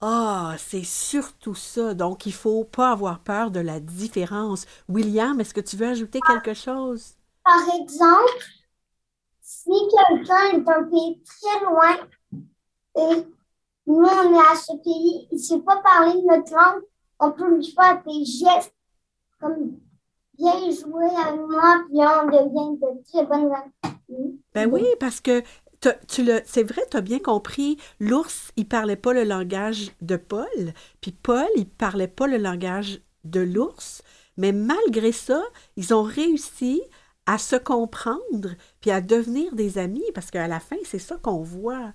Ah, 0.02 0.56
c'est 0.58 0.84
surtout 0.84 1.56
ça. 1.56 1.94
Donc, 1.94 2.26
il 2.26 2.34
faut 2.34 2.64
pas 2.64 2.92
avoir 2.92 3.20
peur 3.20 3.52
de 3.52 3.60
la 3.60 3.80
différence. 3.80 4.66
William, 4.88 5.40
est-ce 5.40 5.54
que 5.54 5.62
tu 5.62 5.76
veux 5.76 5.88
ajouter 5.88 6.22
quelque 6.22 6.54
chose? 6.54 7.16
Par 7.44 7.62
exemple, 7.82 8.59
si 9.50 9.72
quelqu'un 9.72 10.58
est 10.58 10.62
d'un 10.62 10.84
pays 10.84 11.24
très 11.24 11.66
loin 11.66 11.98
et 12.96 13.26
nous, 13.88 14.06
on 14.06 14.34
est 14.36 14.48
à 14.52 14.56
ce 14.56 14.78
pays, 14.84 15.28
il 15.32 15.38
ne 15.38 15.42
sait 15.42 15.60
pas 15.60 15.78
parler 15.78 16.22
notre 16.22 16.54
langue, 16.54 16.84
on 17.20 17.32
peut 17.32 17.56
lui 17.56 17.66
faire 17.66 18.00
des 18.06 18.26
gestes 18.26 18.76
comme 19.42 19.80
viens 20.38 20.70
jouer 20.70 21.10
avec 21.26 21.42
moi, 21.50 21.84
puis 21.88 21.98
on 21.98 22.28
devient 22.28 22.78
de 22.80 23.04
très 23.12 23.26
bonnes 23.26 23.52
amies. 23.82 24.40
Ben 24.54 24.72
oui, 24.72 24.86
parce 25.00 25.20
que 25.20 25.42
tu 26.08 26.24
le, 26.24 26.42
c'est 26.46 26.64
vrai, 26.64 26.84
tu 26.92 26.98
as 26.98 27.02
bien 27.02 27.20
compris, 27.20 27.78
l'ours, 28.00 28.52
il 28.56 28.68
parlait 28.68 28.98
pas 28.98 29.14
le 29.14 29.24
langage 29.24 29.92
de 30.02 30.16
Paul, 30.16 30.74
puis 31.02 31.12
Paul, 31.12 31.48
il 31.56 31.68
parlait 31.68 32.08
pas 32.08 32.28
le 32.28 32.38
langage 32.38 33.02
de 33.24 33.40
l'ours, 33.40 34.04
mais 34.38 34.52
malgré 34.52 35.12
ça, 35.12 35.42
ils 35.76 35.92
ont 35.92 36.04
réussi 36.04 36.84
à 37.30 37.38
se 37.38 37.56
comprendre, 37.56 38.56
puis 38.82 38.90
à 38.90 39.02
devenir 39.02 39.54
des 39.54 39.78
amis, 39.78 40.04
parce 40.16 40.32
qu'à 40.32 40.48
la 40.48 40.60
fin, 40.60 40.78
c'est 40.84 40.98
ça 40.98 41.16
qu'on 41.22 41.44
voit. 41.44 41.94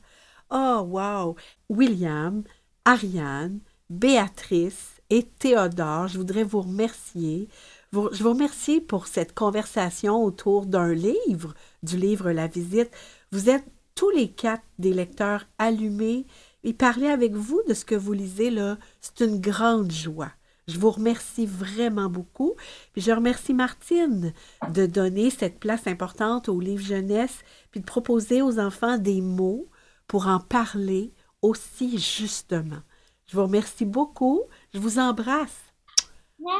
Oh, 0.49 0.87
wow! 0.87 1.35
William, 1.69 2.45
Ariane, 2.85 3.59
Béatrice 3.91 5.03
et 5.11 5.25
Théodore, 5.25 6.07
je 6.07 6.19
voudrais 6.19 6.45
vous 6.45 6.61
remercier. 6.61 7.49
Je 7.93 8.23
vous 8.23 8.29
remercie 8.29 8.81
pour 8.81 9.09
cette 9.09 9.35
conversation 9.35 10.23
autour 10.23 10.67
d'un 10.67 10.95
livre, 10.95 11.55
du 11.83 11.97
livre 11.97 12.31
La 12.31 12.47
Visite. 12.47 12.93
Vous 13.33 13.51
êtes 13.51 13.67
tous 13.97 14.11
les 14.11 14.31
quatre 14.31 14.63
des 14.79 14.93
lecteurs 14.93 15.47
allumés 15.59 16.27
et 16.63 16.75
parler 16.75 17.09
avec 17.09 17.33
vous 17.33 17.61
de 17.67 17.75
ce 17.75 17.85
que 17.85 17.97
vous 17.97 18.13
lisez, 18.13 18.51
là, 18.51 18.79
c'est 19.01 19.25
une 19.25 19.41
grande 19.41 19.91
joie. 19.91 20.31
Je 20.67 20.79
vous 20.79 20.91
remercie 20.91 21.47
vraiment 21.47 22.09
beaucoup. 22.09 22.55
Puis 22.93 23.03
je 23.03 23.13
remercie 23.13 23.55
Martine 23.55 24.33
de 24.71 24.87
donner 24.87 25.31
cette 25.31 25.61
place 25.61 25.87
importante 25.87 26.49
au 26.49 26.61
livre 26.61 26.85
jeunesse, 26.85 27.41
puis 27.71 27.81
de 27.81 27.87
proposer 27.87 28.43
aux 28.43 28.59
enfants 28.59 28.99
des 28.99 29.21
mots 29.21 29.69
pour 30.07 30.27
en 30.27 30.41
parler 30.41 31.13
aussi 31.43 31.99
justement. 31.99 32.81
Je 33.27 33.37
vous 33.37 33.45
remercie 33.45 33.85
beaucoup. 33.85 34.43
Je 34.73 34.79
vous 34.79 34.99
embrasse. 34.99 35.75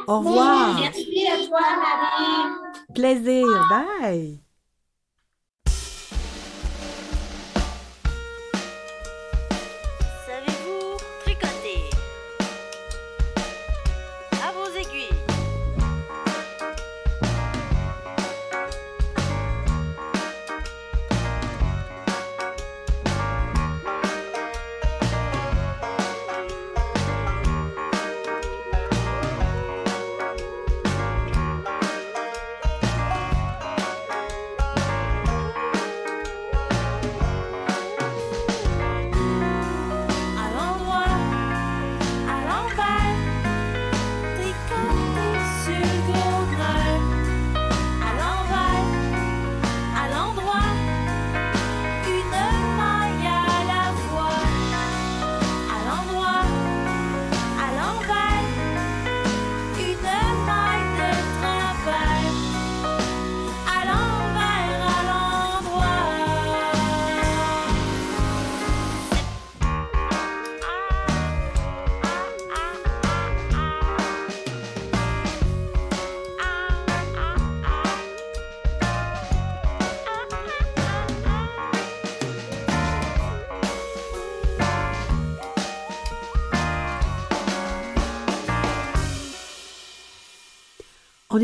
Au 0.07 0.19
revoir. 0.19 0.79
Merci 0.79 1.27
à 1.27 1.47
toi, 1.47 1.59
Marie. 1.59 2.93
Plaisir. 2.93 3.45
Bye. 3.69 4.44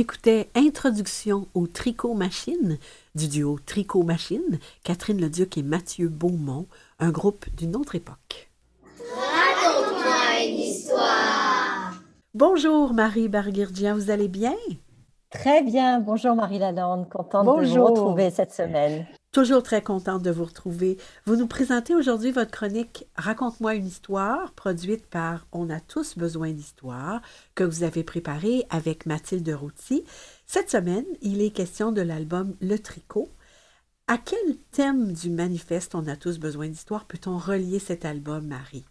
Écoutait 0.02 0.50
Introduction 0.56 1.48
au 1.54 1.68
tricot 1.68 2.16
machine 2.16 2.80
du 3.14 3.28
duo 3.28 3.60
Tricot 3.64 4.02
Machine, 4.02 4.60
Catherine 4.84 5.22
Leduc 5.22 5.60
et 5.60 5.64
Mathieu 5.64 6.10
Beaumont, 6.10 6.66
un 7.00 7.12
groupe 7.12 7.46
d'une 7.56 7.76
autre 7.76 7.94
époque. 7.94 8.50
Raconte-moi 9.14 10.48
une 10.48 10.60
histoire. 10.60 11.94
Bonjour 12.34 12.94
Marie 12.96 13.30
Barguirgia, 13.30 13.94
vous 13.94 14.10
allez 14.10 14.28
bien? 14.28 14.56
Très 15.30 15.62
bien. 15.62 16.00
Bonjour 16.00 16.36
Marie 16.36 16.58
Lalande, 16.58 17.08
contente 17.08 17.46
de 17.46 17.66
vous 17.68 17.86
retrouver 17.86 18.32
cette 18.32 18.54
semaine. 18.54 19.06
Toujours 19.32 19.64
très 19.64 19.82
contente 19.82 20.24
de 20.24 20.30
vous 20.30 20.44
retrouver. 20.44 20.98
Vous 21.26 21.38
nous 21.38 21.48
présentez 21.48 21.96
aujourd'hui 21.96 22.32
votre 22.32 22.52
chronique 22.52 23.08
Raconte-moi 23.16 23.76
une 23.76 23.88
histoire, 23.88 24.52
produite 24.52 25.08
par 25.08 25.48
On 25.54 25.70
a 25.70 25.80
tous 25.80 26.18
besoin 26.18 26.52
d'histoire, 26.52 27.22
que 27.56 27.64
vous 27.64 27.84
avez 27.84 28.04
préparée 28.04 28.66
avec 28.70 29.06
Mathilde 29.06 29.48
Routy. 29.48 30.04
Cette 30.46 30.70
semaine, 30.70 31.06
il 31.22 31.42
est 31.42 31.52
question 31.52 31.94
de 31.94 32.02
l'album 32.02 32.58
Le 32.60 32.78
Tricot. 32.78 33.30
À 34.08 34.18
quel 34.18 34.58
thème 34.72 35.14
du 35.14 35.30
manifeste 35.30 35.96
On 35.96 36.08
a 36.08 36.18
tous 36.18 36.38
besoin 36.38 36.68
d'histoire 36.68 37.06
peut-on 37.06 37.38
relier 37.38 37.80
cet 37.80 38.04
album, 38.04 38.48
Marie? 38.48 38.84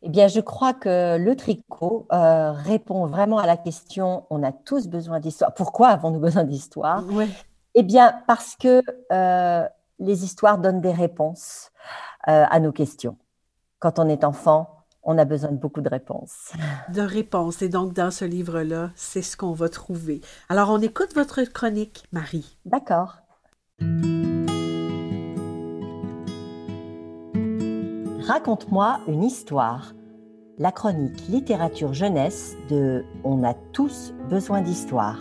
Eh 0.00 0.08
bien, 0.08 0.28
je 0.28 0.40
crois 0.40 0.72
que 0.72 1.18
le 1.18 1.36
tricot 1.36 2.06
euh, 2.12 2.52
répond 2.52 3.06
vraiment 3.06 3.38
à 3.38 3.46
la 3.46 3.58
question 3.58 4.24
on 4.30 4.42
a 4.42 4.52
tous 4.52 4.88
besoin 4.88 5.20
d'histoire. 5.20 5.52
Pourquoi 5.52 5.88
avons-nous 5.88 6.20
besoin 6.20 6.44
d'histoire? 6.44 7.06
Ouais. 7.12 7.28
Eh 7.78 7.82
bien, 7.82 8.14
parce 8.26 8.56
que 8.56 8.82
euh, 9.12 9.68
les 9.98 10.24
histoires 10.24 10.56
donnent 10.56 10.80
des 10.80 10.94
réponses 10.94 11.72
euh, 12.26 12.44
à 12.48 12.58
nos 12.58 12.72
questions. 12.72 13.18
Quand 13.80 13.98
on 13.98 14.08
est 14.08 14.24
enfant, 14.24 14.86
on 15.02 15.18
a 15.18 15.26
besoin 15.26 15.52
de 15.52 15.58
beaucoup 15.58 15.82
de 15.82 15.90
réponses. 15.90 16.54
De 16.94 17.02
réponses. 17.02 17.60
Et 17.60 17.68
donc, 17.68 17.92
dans 17.92 18.10
ce 18.10 18.24
livre-là, 18.24 18.92
c'est 18.96 19.20
ce 19.20 19.36
qu'on 19.36 19.52
va 19.52 19.68
trouver. 19.68 20.22
Alors, 20.48 20.70
on 20.70 20.80
écoute 20.80 21.14
votre 21.14 21.42
chronique, 21.44 22.04
Marie. 22.12 22.56
D'accord. 22.64 23.18
Raconte-moi 28.26 29.00
une 29.06 29.22
histoire. 29.22 29.92
La 30.58 30.72
chronique 30.72 31.28
littérature 31.28 31.92
jeunesse 31.92 32.56
de 32.70 33.04
On 33.22 33.44
a 33.44 33.52
tous 33.74 34.14
besoin 34.30 34.62
d'histoire. 34.62 35.18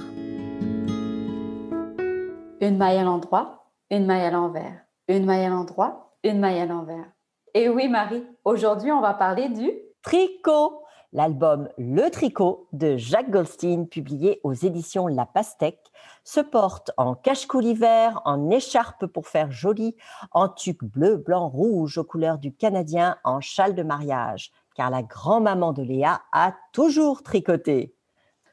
Une 2.61 2.77
maille 2.77 2.99
à 2.99 3.03
l'endroit, 3.03 3.65
une 3.91 4.05
maille 4.05 4.23
à 4.23 4.31
l'envers. 4.31 4.79
Une 5.09 5.25
maille 5.25 5.45
à 5.45 5.49
l'endroit, 5.49 6.15
une 6.23 6.39
maille 6.39 6.59
à 6.59 6.65
l'envers. 6.65 7.05
Et 7.53 7.67
oui, 7.67 7.89
Marie, 7.89 8.23
aujourd'hui, 8.45 8.93
on 8.93 9.01
va 9.01 9.13
parler 9.13 9.49
du 9.49 9.71
Tricot, 10.01 10.81
l'album 11.11 11.67
Le 11.77 12.09
Tricot 12.09 12.69
de 12.71 12.95
Jacques 12.95 13.29
Goldstein, 13.29 13.87
publié 13.87 14.39
aux 14.43 14.53
éditions 14.53 15.07
La 15.07 15.25
Pastèque, 15.25 15.91
se 16.23 16.39
porte 16.39 16.91
en 16.95 17.13
cache-cou 17.13 17.59
vert, 17.73 18.21
en 18.23 18.49
écharpe 18.49 19.05
pour 19.05 19.27
faire 19.27 19.51
joli, 19.51 19.97
en 20.31 20.47
tuque 20.47 20.85
bleu, 20.85 21.17
blanc, 21.17 21.49
rouge 21.49 21.97
aux 21.97 22.05
couleurs 22.05 22.37
du 22.37 22.55
Canadien, 22.55 23.17
en 23.25 23.41
châle 23.41 23.75
de 23.75 23.83
mariage, 23.83 24.53
car 24.75 24.89
la 24.89 25.03
grand-maman 25.03 25.73
de 25.73 25.83
Léa 25.83 26.21
a 26.31 26.53
toujours 26.71 27.21
tricoté. 27.21 27.97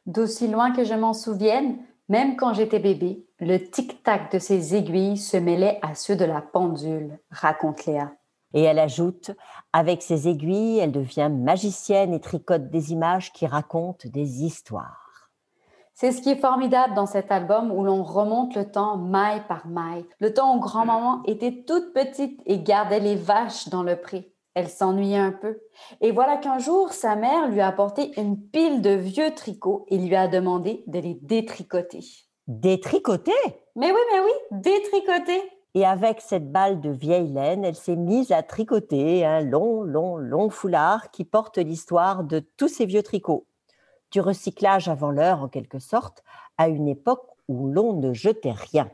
D'aussi 0.06 0.48
loin 0.48 0.72
que 0.72 0.82
je 0.82 0.94
m'en 0.94 1.12
souvienne, 1.12 1.78
même 2.12 2.36
quand 2.36 2.52
j'étais 2.52 2.78
bébé, 2.78 3.24
le 3.40 3.56
tic-tac 3.56 4.30
de 4.34 4.38
ses 4.38 4.76
aiguilles 4.76 5.16
se 5.16 5.38
mêlait 5.38 5.78
à 5.80 5.94
ceux 5.94 6.14
de 6.14 6.26
la 6.26 6.42
pendule, 6.42 7.18
raconte 7.30 7.86
Léa. 7.86 8.12
Et 8.52 8.60
elle 8.64 8.78
ajoute, 8.78 9.30
avec 9.72 10.02
ses 10.02 10.28
aiguilles, 10.28 10.78
elle 10.78 10.92
devient 10.92 11.30
magicienne 11.32 12.12
et 12.12 12.20
tricote 12.20 12.68
des 12.68 12.92
images 12.92 13.32
qui 13.32 13.46
racontent 13.46 14.06
des 14.10 14.44
histoires. 14.44 15.30
C'est 15.94 16.12
ce 16.12 16.20
qui 16.20 16.28
est 16.28 16.36
formidable 16.36 16.92
dans 16.92 17.06
cet 17.06 17.32
album 17.32 17.72
où 17.72 17.82
l'on 17.82 18.02
remonte 18.02 18.54
le 18.56 18.70
temps 18.70 18.98
maille 18.98 19.46
par 19.48 19.66
maille, 19.66 20.04
le 20.20 20.34
temps 20.34 20.54
où 20.54 20.60
grand-maman 20.60 21.22
était 21.24 21.64
toute 21.66 21.94
petite 21.94 22.42
et 22.44 22.58
gardait 22.58 23.00
les 23.00 23.16
vaches 23.16 23.70
dans 23.70 23.82
le 23.82 23.96
pré. 23.96 24.31
Elle 24.54 24.68
s'ennuyait 24.68 25.18
un 25.18 25.32
peu. 25.32 25.60
Et 26.00 26.12
voilà 26.12 26.36
qu'un 26.36 26.58
jour, 26.58 26.92
sa 26.92 27.16
mère 27.16 27.48
lui 27.48 27.60
a 27.60 27.68
apporté 27.68 28.18
une 28.20 28.38
pile 28.38 28.82
de 28.82 28.90
vieux 28.90 29.34
tricots 29.34 29.86
et 29.88 29.98
lui 29.98 30.14
a 30.14 30.28
demandé 30.28 30.84
de 30.86 30.98
les 30.98 31.14
détricoter. 31.14 32.04
Détricoter? 32.46 33.32
Mais 33.76 33.90
oui, 33.90 34.00
mais 34.12 34.20
oui, 34.20 34.60
détricoter. 34.62 35.42
Et 35.74 35.86
avec 35.86 36.20
cette 36.20 36.52
balle 36.52 36.80
de 36.80 36.90
vieille 36.90 37.32
laine, 37.32 37.64
elle 37.64 37.74
s'est 37.74 37.96
mise 37.96 38.30
à 38.30 38.42
tricoter 38.42 39.24
un 39.24 39.40
long, 39.40 39.82
long, 39.82 40.16
long 40.16 40.50
foulard 40.50 41.10
qui 41.10 41.24
porte 41.24 41.56
l'histoire 41.56 42.24
de 42.24 42.40
tous 42.40 42.68
ces 42.68 42.84
vieux 42.84 43.02
tricots 43.02 43.46
du 44.12 44.20
recyclage 44.20 44.88
avant 44.88 45.10
l'heure 45.10 45.42
en 45.42 45.48
quelque 45.48 45.78
sorte, 45.78 46.22
à 46.58 46.68
une 46.68 46.86
époque 46.86 47.26
où 47.48 47.66
l'on 47.68 47.94
ne 47.94 48.12
jetait 48.12 48.52
rien. 48.52 48.90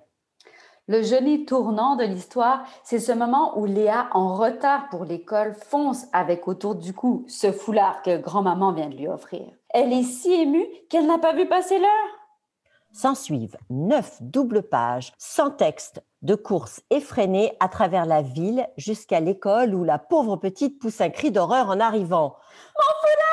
Le 0.91 1.03
joli 1.03 1.45
tournant 1.45 1.97
de 1.97 2.05
l'histoire, 2.05 2.65
c'est 2.83 2.99
ce 2.99 3.13
moment 3.13 3.59
où 3.59 3.67
Léa, 3.67 4.09
en 4.13 4.35
retard 4.35 4.89
pour 4.89 5.05
l'école, 5.05 5.55
fonce 5.55 6.07
avec 6.15 6.49
autour 6.49 6.77
du 6.77 6.95
cou 6.95 7.27
ce 7.29 7.53
foulard 7.53 8.01
que 8.01 8.17
grand-maman 8.17 8.73
vient 8.73 8.89
de 8.89 8.97
lui 8.97 9.07
offrir. 9.07 9.43
Elle 9.69 9.93
est 9.93 10.03
si 10.03 10.33
émue 10.33 10.67
qu'elle 10.89 11.07
n'a 11.07 11.19
pas 11.19 11.35
vu 11.35 11.47
passer 11.47 11.79
l'heure. 11.79 12.19
S'ensuivent 12.91 13.59
neuf 13.69 14.17
doubles 14.23 14.63
pages, 14.63 15.13
sans 15.19 15.51
texte, 15.51 16.03
de 16.23 16.35
courses 16.35 16.81
effrénées 16.89 17.53
à 17.61 17.69
travers 17.69 18.07
la 18.07 18.23
ville 18.23 18.67
jusqu'à 18.79 19.21
l'école 19.21 19.75
où 19.75 19.85
la 19.85 19.99
pauvre 19.99 20.37
petite 20.37 20.79
pousse 20.81 21.03
un 21.03 21.11
cri 21.11 21.31
d'horreur 21.31 21.69
en 21.69 21.81
arrivant. 21.81 22.35
Mon 22.77 22.95
foulard 23.03 23.28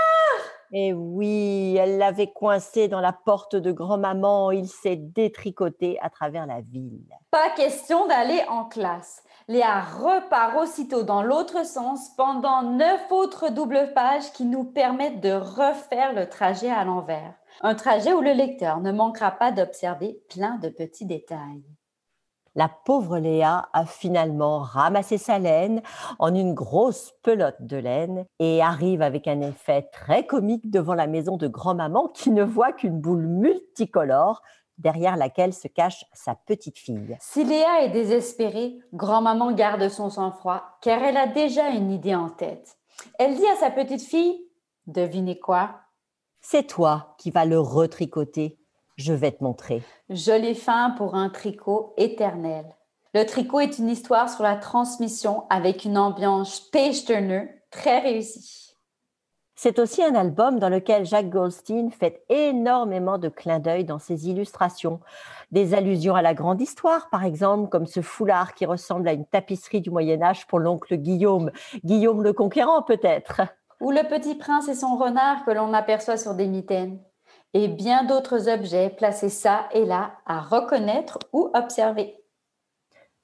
et 0.71 0.93
oui, 0.93 1.75
elle 1.79 1.97
l'avait 1.97 2.31
coincé 2.31 2.87
dans 2.87 2.99
la 2.99 3.13
porte 3.13 3.55
de 3.55 3.71
grand-maman. 3.71 4.51
Il 4.51 4.67
s'est 4.67 4.95
détricoté 4.95 5.97
à 6.01 6.09
travers 6.09 6.45
la 6.45 6.61
ville. 6.61 7.07
Pas 7.31 7.49
question 7.55 8.07
d'aller 8.07 8.41
en 8.49 8.65
classe. 8.65 9.23
Léa 9.47 9.81
repart 9.81 10.57
aussitôt 10.57 11.03
dans 11.03 11.21
l'autre 11.21 11.65
sens 11.65 12.09
pendant 12.17 12.63
neuf 12.63 13.11
autres 13.11 13.49
doubles 13.49 13.91
pages 13.93 14.31
qui 14.33 14.43
nous 14.45 14.63
permettent 14.63 15.21
de 15.21 15.33
refaire 15.33 16.13
le 16.13 16.27
trajet 16.27 16.71
à 16.71 16.83
l'envers. 16.83 17.33
Un 17.61 17.75
trajet 17.75 18.13
où 18.13 18.21
le 18.21 18.33
lecteur 18.33 18.79
ne 18.81 18.91
manquera 18.91 19.31
pas 19.31 19.51
d'observer 19.51 20.19
plein 20.29 20.57
de 20.57 20.69
petits 20.69 21.05
détails 21.05 21.63
la 22.55 22.69
pauvre 22.69 23.19
Léa 23.19 23.69
a 23.73 23.85
finalement 23.85 24.59
ramassé 24.59 25.17
sa 25.17 25.39
laine 25.39 25.81
en 26.19 26.33
une 26.33 26.53
grosse 26.53 27.13
pelote 27.21 27.61
de 27.61 27.77
laine 27.77 28.25
et 28.39 28.61
arrive 28.61 29.01
avec 29.01 29.27
un 29.27 29.41
effet 29.41 29.89
très 29.91 30.25
comique 30.25 30.71
devant 30.71 30.93
la 30.93 31.07
maison 31.07 31.37
de 31.37 31.47
grand-maman 31.47 32.07
qui 32.07 32.31
ne 32.31 32.43
voit 32.43 32.71
qu'une 32.71 32.99
boule 32.99 33.27
multicolore 33.27 34.41
derrière 34.77 35.17
laquelle 35.17 35.53
se 35.53 35.67
cache 35.67 36.05
sa 36.13 36.35
petite 36.35 36.77
fille. 36.77 37.17
Si 37.19 37.43
Léa 37.43 37.83
est 37.83 37.91
désespérée, 37.91 38.77
grand-maman 38.93 39.51
garde 39.51 39.87
son 39.89 40.09
sang-froid 40.09 40.63
car 40.81 41.01
elle 41.03 41.17
a 41.17 41.27
déjà 41.27 41.69
une 41.69 41.91
idée 41.91 42.15
en 42.15 42.29
tête. 42.29 42.77
Elle 43.19 43.35
dit 43.35 43.47
à 43.47 43.55
sa 43.55 43.71
petite 43.71 44.01
fille, 44.01 44.47
devinez 44.87 45.39
quoi? 45.39 45.81
C'est 46.41 46.67
toi 46.67 47.15
qui 47.17 47.31
vas 47.31 47.45
le 47.45 47.59
retricoter 47.59 48.59
je 48.97 49.13
vais 49.13 49.31
te 49.31 49.43
montrer. 49.43 49.83
Joli 50.09 50.55
fin 50.55 50.91
pour 50.91 51.15
un 51.15 51.29
tricot 51.29 51.93
éternel. 51.97 52.65
Le 53.13 53.25
tricot 53.25 53.61
est 53.61 53.79
une 53.79 53.89
histoire 53.89 54.29
sur 54.29 54.43
la 54.43 54.55
transmission 54.57 55.43
avec 55.49 55.85
une 55.85 55.97
ambiance 55.97 56.59
page 56.71 57.05
turner 57.05 57.47
très 57.71 57.99
réussie. 57.99 58.65
C'est 59.57 59.79
aussi 59.79 60.03
un 60.03 60.15
album 60.15 60.59
dans 60.59 60.67
lequel 60.67 61.05
Jacques 61.05 61.29
Goldstein 61.29 61.89
fait 61.89 62.25
énormément 62.27 63.17
de 63.17 63.29
clins 63.29 63.59
d'œil 63.59 63.85
dans 63.85 63.99
ses 63.99 64.27
illustrations. 64.27 64.99
Des 65.51 65.73
allusions 65.73 66.13
à 66.13 66.21
la 66.21 66.33
grande 66.33 66.59
histoire, 66.59 67.09
par 67.09 67.23
exemple, 67.23 67.69
comme 67.69 67.85
ce 67.85 68.01
foulard 68.01 68.53
qui 68.53 68.65
ressemble 68.65 69.07
à 69.07 69.13
une 69.13 69.25
tapisserie 69.25 69.79
du 69.79 69.91
Moyen 69.91 70.21
Âge 70.21 70.45
pour 70.47 70.59
l'oncle 70.59 70.97
Guillaume. 70.97 71.51
Guillaume 71.85 72.21
le 72.21 72.33
Conquérant, 72.33 72.81
peut-être. 72.81 73.43
Ou 73.79 73.91
le 73.91 74.05
petit 74.09 74.35
prince 74.35 74.67
et 74.67 74.75
son 74.75 74.97
renard 74.97 75.45
que 75.45 75.51
l'on 75.51 75.73
aperçoit 75.73 76.17
sur 76.17 76.33
des 76.33 76.47
mitaines 76.47 76.99
et 77.55 77.69
bien 77.69 78.03
d'autres 78.03 78.49
objets 78.49 78.89
placés 78.89 79.29
ça 79.29 79.69
et 79.71 79.85
là 79.85 80.11
à 80.25 80.41
reconnaître 80.41 81.17
ou 81.31 81.49
observer. 81.53 82.13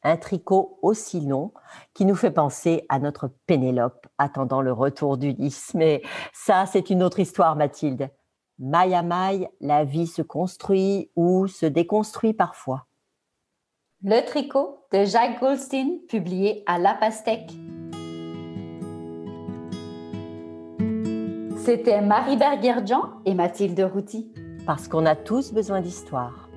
Un 0.04 0.16
tricot 0.16 0.80
aussi 0.82 1.20
long 1.20 1.52
qui 1.94 2.06
nous 2.06 2.16
fait 2.16 2.32
penser 2.32 2.86
à 2.88 2.98
notre 2.98 3.30
Pénélope 3.46 4.08
attendant 4.18 4.62
le 4.62 4.72
retour 4.72 5.18
d'Ulysse. 5.18 5.74
Mais 5.76 6.02
ça, 6.34 6.66
c'est 6.66 6.90
une 6.90 7.04
autre 7.04 7.20
histoire, 7.20 7.56
Mathilde. 7.58 8.10
Maille 8.58 8.96
à 8.96 9.04
maille, 9.04 9.50
la 9.60 9.84
vie 9.84 10.08
se 10.08 10.22
construit 10.22 11.12
ou 11.16 11.48
se 11.48 11.66
déconstruit 11.66 12.34
parfois. 12.34 12.88
Le 14.02 14.26
tricot 14.26 14.86
de 14.94 15.04
Jacques 15.04 15.42
Goldstein, 15.42 16.00
publié 16.08 16.64
à 16.66 16.80
La 16.80 16.96
Pastèque. 16.96 17.52
C'était 21.64 22.02
Marie 22.02 22.38
Berguerdian 22.38 23.04
et 23.24 23.36
Mathilde 23.36 23.80
Routy. 23.94 24.34
Parce 24.66 24.88
qu'on 24.88 25.06
a 25.06 25.16
tous 25.16 25.54
besoin 25.54 25.80
d'histoire. 25.80 26.50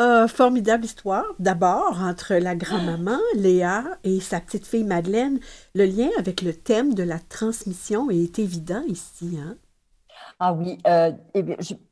Euh, 0.00 0.26
formidable 0.26 0.84
histoire. 0.84 1.24
D'abord, 1.38 2.00
entre 2.02 2.34
la 2.34 2.56
grand-maman, 2.56 3.18
Léa, 3.36 3.84
et 4.02 4.18
sa 4.18 4.40
petite 4.40 4.66
fille 4.66 4.82
Madeleine, 4.82 5.38
le 5.76 5.84
lien 5.84 6.08
avec 6.18 6.42
le 6.42 6.52
thème 6.52 6.94
de 6.94 7.04
la 7.04 7.20
transmission 7.20 8.10
est 8.10 8.40
évident 8.40 8.82
ici. 8.88 9.38
Hein? 9.40 9.56
Ah 10.38 10.52
oui, 10.52 10.78
euh, 10.86 11.12
eh 11.34 11.44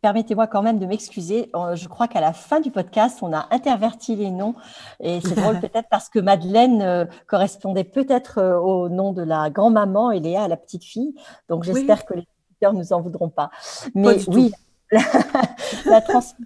permettez-moi 0.03 0.47
quand 0.47 0.63
même 0.63 0.79
de 0.79 0.87
m'excuser. 0.87 1.51
Euh, 1.55 1.77
je 1.77 1.89
crois 1.89 2.09
qu'à 2.09 2.21
la 2.21 2.33
fin 2.33 2.61
du 2.61 2.71
podcast, 2.71 3.21
on 3.23 3.33
a 3.33 3.47
interverti 3.51 4.17
les 4.17 4.31
noms. 4.31 4.55
Et 5.01 5.21
c'est 5.21 5.35
drôle 5.35 5.61
peut-être 5.61 5.89
parce 5.91 6.09
que 6.09 6.19
Madeleine 6.19 6.83
euh, 6.83 7.05
correspondait 7.27 7.85
peut-être 7.85 8.43
au 8.43 8.89
nom 8.89 9.13
de 9.13 9.23
la 9.23 9.51
grand-maman 9.51 10.11
et 10.11 10.21
Léa 10.21 10.45
à 10.45 10.49
la 10.49 10.57
petite 10.57 10.85
fille. 10.85 11.15
Donc 11.49 11.65
j'espère 11.65 12.05
que 12.05 12.15
les 12.15 12.27
auditeurs 12.51 12.73
ne 12.75 12.79
nous 12.79 12.93
en 12.93 13.01
voudront 13.01 13.31
pas. 13.31 13.51
Mais 13.95 14.29
oui, 14.29 14.53
la 14.91 16.01
transmission 16.01 16.45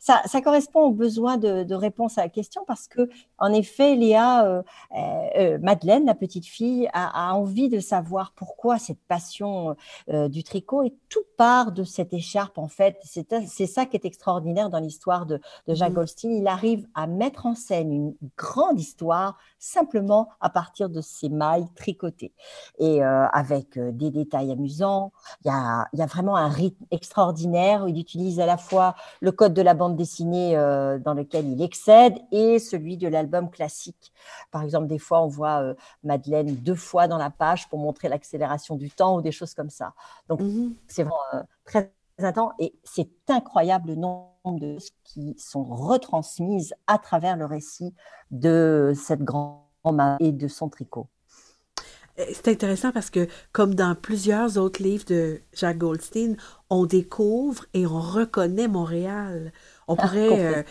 ça, 0.00 0.22
correspond 0.42 0.82
au 0.82 0.90
besoin 0.90 1.36
de, 1.36 1.74
réponse 1.74 2.18
à 2.18 2.22
la 2.22 2.28
question 2.28 2.64
parce 2.66 2.88
que, 2.88 3.08
en 3.38 3.52
effet, 3.52 3.96
Léa, 3.96 4.46
euh, 4.46 4.62
euh, 4.96 5.26
euh, 5.36 5.58
Madeleine, 5.60 6.06
la 6.06 6.14
petite 6.14 6.46
fille, 6.46 6.88
a, 6.92 7.34
envie 7.34 7.68
de 7.68 7.80
savoir 7.80 8.32
pourquoi 8.36 8.78
cette 8.78 9.00
passion 9.08 9.76
du 10.08 10.44
tricot 10.44 10.82
et 10.82 10.94
tout 11.08 11.24
part 11.36 11.72
de 11.72 11.84
cette 11.84 12.12
écharpe. 12.12 12.58
En 12.58 12.68
fait, 12.68 12.98
c'est 13.02 13.66
ça 13.66 13.86
qui 13.86 13.96
est 13.96 14.04
extraordinaire 14.04 14.70
dans 14.70 14.78
l'histoire 14.78 15.26
de, 15.26 15.40
Jacques 15.68 15.92
mmh. 15.92 15.94
Goldstein. 15.94 16.32
Il 16.32 16.46
arrive 16.46 16.86
à 16.94 17.06
mettre 17.06 17.46
en 17.46 17.54
scène 17.54 17.92
une 17.92 18.14
grande 18.36 18.78
histoire 18.78 19.38
simplement 19.58 20.28
à 20.40 20.50
partir 20.50 20.88
de 20.88 21.00
ses 21.00 21.28
mailles 21.28 21.66
tricotées 21.74 22.32
et 22.78 23.02
avec 23.02 23.78
des 23.78 24.10
détails 24.10 24.52
amusants. 24.52 25.12
Il 25.44 25.48
y, 25.48 25.50
a, 25.50 25.88
il 25.92 25.98
y 25.98 26.02
a 26.02 26.06
vraiment 26.06 26.36
un 26.36 26.48
rythme 26.48 26.84
extraordinaire 26.90 27.84
où 27.84 27.88
il 27.88 27.98
utilise 27.98 28.40
à 28.40 28.46
la 28.46 28.56
fois 28.56 28.94
le 29.20 29.32
code 29.32 29.54
de 29.54 29.62
la 29.64 29.74
bande 29.74 29.96
dessinée 29.96 30.56
euh, 30.56 30.98
dans 30.98 31.14
lequel 31.14 31.46
il 31.46 31.60
excède 31.62 32.14
et 32.30 32.58
celui 32.58 32.96
de 32.96 33.08
l'album 33.08 33.50
classique. 33.50 34.12
Par 34.50 34.62
exemple, 34.62 34.86
des 34.86 34.98
fois, 34.98 35.22
on 35.22 35.28
voit 35.28 35.62
euh, 35.62 35.74
Madeleine 36.04 36.54
deux 36.54 36.74
fois 36.76 37.08
dans 37.08 37.18
la 37.18 37.30
page 37.30 37.68
pour 37.68 37.78
montrer 37.78 38.08
l'accélération 38.08 38.76
du 38.76 38.90
temps 38.90 39.16
ou 39.16 39.22
des 39.22 39.32
choses 39.32 39.54
comme 39.54 39.70
ça. 39.70 39.94
Donc, 40.28 40.40
Mhm. 40.40 40.74
c'est 40.88 41.02
vraiment 41.02 41.16
euh, 41.34 41.42
très 41.64 41.92
intense 42.18 42.52
et 42.60 42.74
c'est 42.84 43.10
incroyable 43.28 43.88
le 43.90 43.96
nombre 43.96 44.60
de 44.60 44.74
choses 44.74 44.90
qui 45.02 45.34
sont 45.38 45.64
retransmises 45.64 46.74
à 46.86 46.98
travers 46.98 47.36
le 47.36 47.46
récit 47.46 47.94
de 48.30 48.92
cette 48.94 49.22
grand-mère 49.22 50.16
et 50.20 50.32
de 50.32 50.48
son 50.48 50.68
tricot. 50.68 51.08
Euh, 52.18 52.24
C'est 52.32 52.48
intéressant 52.48 52.92
parce 52.92 53.10
que, 53.10 53.26
comme 53.52 53.74
dans 53.74 53.94
plusieurs 53.94 54.58
autres 54.58 54.82
livres 54.82 55.04
de 55.06 55.40
Jacques 55.52 55.78
Goldstein, 55.78 56.36
on 56.70 56.86
découvre 56.86 57.64
et 57.74 57.86
on 57.86 58.00
reconnaît 58.00 58.68
Montréal. 58.68 59.52
On 59.88 59.96
pourrait, 59.96 60.44
euh, 60.44 60.62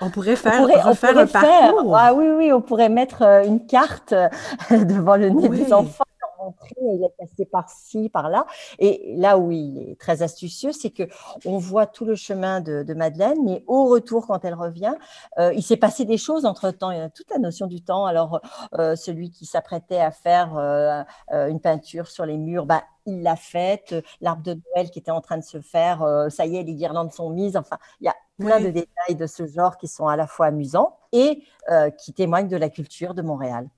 on 0.00 0.10
pourrait 0.10 0.32
On 0.32 0.36
faire, 0.36 0.56
pourrait- 0.58 0.74
on 0.84 0.94
pourrait 0.94 1.22
un 1.22 1.26
faire- 1.26 1.42
parcours. 1.72 1.96
ah 1.96 2.14
oui, 2.14 2.26
oui, 2.36 2.52
on 2.52 2.60
pourrait 2.60 2.88
mettre 2.88 3.22
euh, 3.22 3.44
une 3.44 3.66
carte 3.66 4.12
euh, 4.12 4.28
devant 4.70 5.16
le 5.16 5.30
nez 5.30 5.48
Oui. 5.48 5.64
des 5.64 5.72
enfants, 5.72 6.04
il 6.80 7.04
est 7.04 7.16
passé 7.18 7.44
par-ci, 7.46 8.08
par-là. 8.08 8.46
Et 8.78 9.14
là 9.16 9.38
où 9.38 9.50
il 9.50 9.90
est 9.90 9.98
très 9.98 10.22
astucieux, 10.22 10.72
c'est 10.72 10.90
que 10.90 11.04
on 11.44 11.58
voit 11.58 11.86
tout 11.86 12.04
le 12.04 12.14
chemin 12.14 12.60
de, 12.60 12.82
de 12.82 12.94
Madeleine, 12.94 13.38
mais 13.44 13.64
au 13.66 13.86
retour, 13.86 14.26
quand 14.26 14.44
elle 14.44 14.54
revient, 14.54 14.94
euh, 15.38 15.52
il 15.54 15.62
s'est 15.62 15.76
passé 15.76 16.04
des 16.04 16.18
choses 16.18 16.44
entre-temps. 16.44 16.90
Il 16.90 16.98
y 16.98 17.00
a 17.00 17.10
toute 17.10 17.30
la 17.30 17.38
notion 17.38 17.66
du 17.66 17.82
temps. 17.82 18.06
Alors, 18.06 18.40
euh, 18.78 18.96
celui 18.96 19.30
qui 19.30 19.46
s'apprêtait 19.46 20.00
à 20.00 20.10
faire 20.10 20.56
euh, 20.56 21.02
une 21.30 21.60
peinture 21.60 22.08
sur 22.08 22.26
les 22.26 22.36
murs, 22.36 22.66
bah, 22.66 22.82
il 23.06 23.22
l'a 23.22 23.36
faite. 23.36 23.94
L'arbre 24.20 24.42
de 24.42 24.60
Noël 24.74 24.90
qui 24.90 24.98
était 24.98 25.10
en 25.10 25.20
train 25.20 25.38
de 25.38 25.42
se 25.44 25.60
faire, 25.60 26.06
ça 26.28 26.44
y 26.44 26.56
est, 26.56 26.62
les 26.62 26.74
guirlandes 26.74 27.12
sont 27.12 27.30
mises. 27.30 27.56
Enfin, 27.56 27.78
il 28.00 28.04
y 28.04 28.08
a 28.08 28.14
plein 28.38 28.58
Oui. 28.58 28.64
de 28.64 28.70
détails 28.70 29.16
de 29.16 29.26
ce 29.26 29.46
genre 29.46 29.78
qui 29.78 29.88
sont 29.88 30.08
à 30.08 30.16
la 30.16 30.26
fois 30.26 30.46
amusants 30.46 30.96
et 31.12 31.42
qui 31.98 32.12
témoignent 32.12 32.48
de 32.48 32.56
la 32.56 32.68
culture 32.68 33.14
de 33.14 33.22
Montréal. 33.22 33.68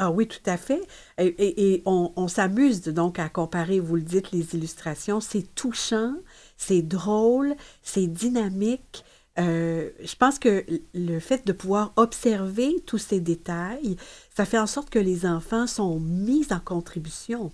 Ah 0.00 0.10
oui, 0.12 0.28
tout 0.28 0.38
à 0.46 0.56
fait. 0.56 0.80
Et, 1.18 1.74
et- 1.74 1.82
on, 1.86 2.28
s'amuse 2.28 2.82
donc 2.84 3.18
à 3.18 3.28
comparer, 3.28 3.80
vous 3.80 3.96
le 3.96 4.02
dites, 4.02 4.30
les 4.32 4.54
illustrations. 4.54 5.20
C'est 5.20 5.42
touchant, 5.54 6.14
c'est 6.56 6.82
drôle, 6.82 7.56
c'est 7.82 8.06
dynamique. 8.06 9.04
Euh, 9.40 9.90
je 10.02 10.14
pense 10.16 10.38
que 10.38 10.64
le 10.94 11.18
fait 11.20 11.46
de 11.46 11.52
pouvoir 11.52 11.92
observer 11.96 12.80
tous 12.86 12.98
ces 12.98 13.20
détails, 13.20 13.96
ça 14.36 14.44
fait 14.44 14.58
en 14.58 14.66
sorte 14.68 14.90
que 14.90 14.98
les 15.00 15.26
enfants 15.26 15.66
sont 15.66 15.98
mis 16.00 16.46
en 16.52 16.60
contribution. 16.60 17.52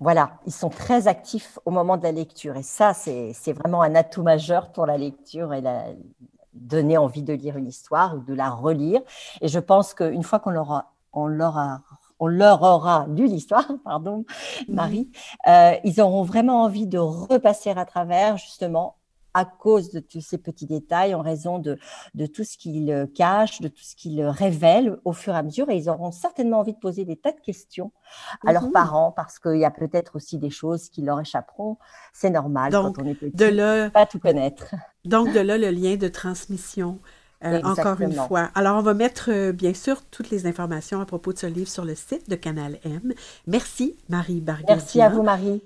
Voilà, 0.00 0.40
ils 0.46 0.52
sont 0.52 0.70
très 0.70 1.08
actifs 1.08 1.58
au 1.64 1.70
moment 1.70 1.96
de 1.96 2.02
la 2.04 2.12
lecture. 2.12 2.56
Et 2.56 2.62
ça, 2.62 2.94
c'est 2.94 3.52
vraiment 3.54 3.82
un 3.82 3.94
atout 3.94 4.22
majeur 4.22 4.72
pour 4.72 4.86
la 4.86 4.98
lecture 4.98 5.54
et 5.54 5.60
la, 5.62 5.86
donner 6.54 6.98
envie 6.98 7.22
de 7.22 7.32
lire 7.32 7.56
une 7.56 7.68
histoire 7.68 8.16
ou 8.16 8.20
de 8.20 8.34
la 8.34 8.50
relire. 8.50 9.00
Et 9.40 9.48
je 9.48 9.58
pense 9.58 9.94
qu'une 9.94 10.22
fois 10.22 10.38
qu'on 10.38 10.50
leur, 10.50 10.72
a- 10.72 10.91
on 11.12 11.26
leur, 11.26 11.58
a- 11.58 11.82
on 12.20 12.26
leur 12.28 12.62
aura 12.62 13.06
lu 13.08 13.26
l'histoire, 13.26 13.66
pardon, 13.84 14.24
Marie, 14.68 15.10
euh, 15.48 15.72
ils 15.84 16.00
auront 16.00 16.22
vraiment 16.22 16.62
envie 16.62 16.86
de 16.86 16.98
repasser 16.98 17.70
à 17.70 17.84
travers, 17.84 18.36
justement, 18.36 18.96
à 19.34 19.46
cause 19.46 19.90
de 19.92 19.98
tous 20.00 20.20
ces 20.20 20.36
petits 20.36 20.66
détails, 20.66 21.14
en 21.14 21.22
raison 21.22 21.58
de, 21.58 21.78
de 22.14 22.26
tout 22.26 22.44
ce 22.44 22.58
qu'ils 22.58 23.08
cachent, 23.14 23.62
de 23.62 23.68
tout 23.68 23.82
ce 23.82 23.96
qu'ils 23.96 24.22
révèlent 24.26 24.98
au 25.06 25.14
fur 25.14 25.32
et 25.34 25.38
à 25.38 25.42
mesure. 25.42 25.70
Et 25.70 25.76
ils 25.78 25.88
auront 25.88 26.12
certainement 26.12 26.58
envie 26.58 26.74
de 26.74 26.78
poser 26.78 27.06
des 27.06 27.16
tas 27.16 27.32
de 27.32 27.40
questions 27.40 27.92
à 28.46 28.52
leurs 28.52 28.64
Mhm. 28.66 28.72
parents 28.72 29.10
parce 29.10 29.38
qu'il 29.38 29.56
y 29.56 29.64
a 29.64 29.70
peut-être 29.70 30.16
aussi 30.16 30.36
des 30.36 30.50
choses 30.50 30.90
qui 30.90 31.00
leur 31.00 31.18
échapperont. 31.18 31.78
C'est 32.12 32.28
normal 32.28 32.72
Donc, 32.72 32.96
quand 32.96 33.02
on 33.02 33.08
est 33.08 33.14
petit, 33.14 33.34
De 33.34 33.46
là, 33.46 33.88
pas 33.88 34.04
tout 34.04 34.18
connaître. 34.18 34.66
donc 35.06 35.32
de 35.32 35.40
là 35.40 35.56
le 35.56 35.70
lien 35.70 35.96
de 35.96 36.08
transmission. 36.08 36.98
Euh, 37.44 37.60
encore 37.64 38.00
une 38.00 38.12
fois. 38.14 38.50
Alors, 38.54 38.76
on 38.78 38.82
va 38.82 38.94
mettre, 38.94 39.30
euh, 39.30 39.52
bien 39.52 39.74
sûr, 39.74 40.02
toutes 40.10 40.30
les 40.30 40.46
informations 40.46 41.00
à 41.00 41.06
propos 41.06 41.32
de 41.32 41.38
ce 41.38 41.46
livre 41.46 41.68
sur 41.68 41.84
le 41.84 41.94
site 41.94 42.28
de 42.30 42.36
Canal 42.36 42.78
M. 42.84 43.12
Merci, 43.46 43.96
Marie 44.08 44.40
Barguet. 44.40 44.64
Merci 44.68 45.00
à 45.00 45.08
vous, 45.08 45.22
Marie. 45.22 45.62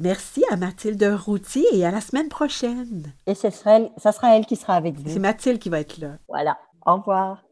Merci 0.00 0.42
à 0.50 0.56
Mathilde 0.56 1.02
Routy 1.24 1.64
et 1.72 1.86
à 1.86 1.90
la 1.92 2.00
semaine 2.00 2.28
prochaine. 2.28 3.12
Et 3.26 3.34
ce 3.34 3.50
sera 3.50 3.76
elle- 3.78 3.90
ça 3.96 4.10
sera 4.12 4.36
elle 4.36 4.44
qui 4.44 4.56
sera 4.56 4.74
avec 4.74 4.96
C'est 5.06 5.14
vous. 5.14 5.20
Mathilde 5.20 5.58
qui 5.60 5.68
va 5.68 5.80
être 5.80 5.98
là. 5.98 6.18
Voilà. 6.28 6.58
Au 6.84 6.96
revoir. 6.96 7.42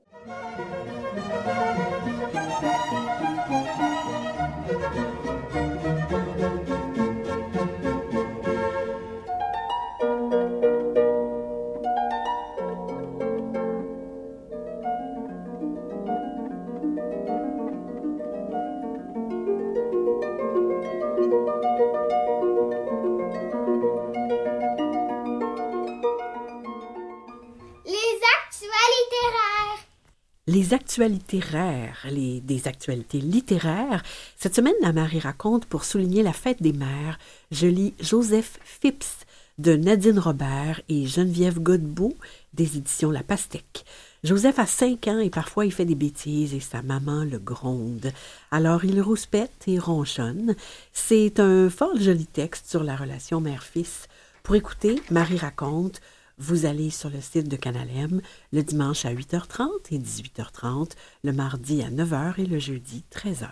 Actualités 30.70 31.40
rares, 31.40 32.06
les, 32.10 32.40
des 32.40 32.68
actualités 32.68 33.18
littéraires. 33.18 34.02
Cette 34.36 34.54
semaine, 34.54 34.74
la 34.80 34.92
Marie 34.92 35.18
raconte 35.18 35.66
pour 35.66 35.84
souligner 35.84 36.22
la 36.22 36.32
fête 36.32 36.62
des 36.62 36.72
mères. 36.72 37.18
Je 37.50 37.66
lis 37.66 37.94
Joseph 38.00 38.58
Phipps 38.62 39.26
de 39.58 39.74
Nadine 39.74 40.18
Robert 40.18 40.80
et 40.88 41.06
Geneviève 41.06 41.58
Godbout 41.58 42.14
des 42.54 42.76
éditions 42.76 43.10
La 43.10 43.22
Pastèque. 43.22 43.84
Joseph 44.24 44.58
a 44.58 44.66
cinq 44.66 45.08
ans 45.08 45.18
et 45.18 45.30
parfois 45.30 45.66
il 45.66 45.72
fait 45.72 45.84
des 45.84 45.96
bêtises 45.96 46.54
et 46.54 46.60
sa 46.60 46.80
maman 46.80 47.24
le 47.24 47.38
gronde. 47.38 48.12
Alors 48.50 48.84
il 48.84 49.00
rouspète 49.00 49.64
et 49.66 49.78
ronchonne. 49.78 50.54
C'est 50.92 51.40
un 51.40 51.68
fort 51.70 51.98
joli 51.98 52.26
texte 52.26 52.70
sur 52.70 52.84
la 52.84 52.96
relation 52.96 53.40
mère-fils. 53.40 54.06
Pour 54.42 54.54
écouter, 54.54 55.02
Marie 55.10 55.38
raconte 55.38 56.00
vous 56.38 56.66
allez 56.66 56.90
sur 56.90 57.10
le 57.10 57.20
site 57.20 57.48
de 57.48 57.56
Canal 57.56 57.88
M 57.94 58.20
le 58.52 58.62
dimanche 58.62 59.04
à 59.04 59.12
8h30 59.12 59.68
et 59.90 59.98
18h30, 59.98 60.92
le 61.24 61.32
mardi 61.32 61.82
à 61.82 61.90
9h 61.90 62.40
et 62.40 62.46
le 62.46 62.58
jeudi 62.58 63.04
13h. 63.12 63.48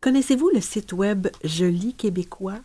Connaissez-vous 0.00 0.50
le 0.50 0.60
site 0.60 0.92
web 0.92 1.28
Joli 1.44 1.94
Québécois? 1.94 2.60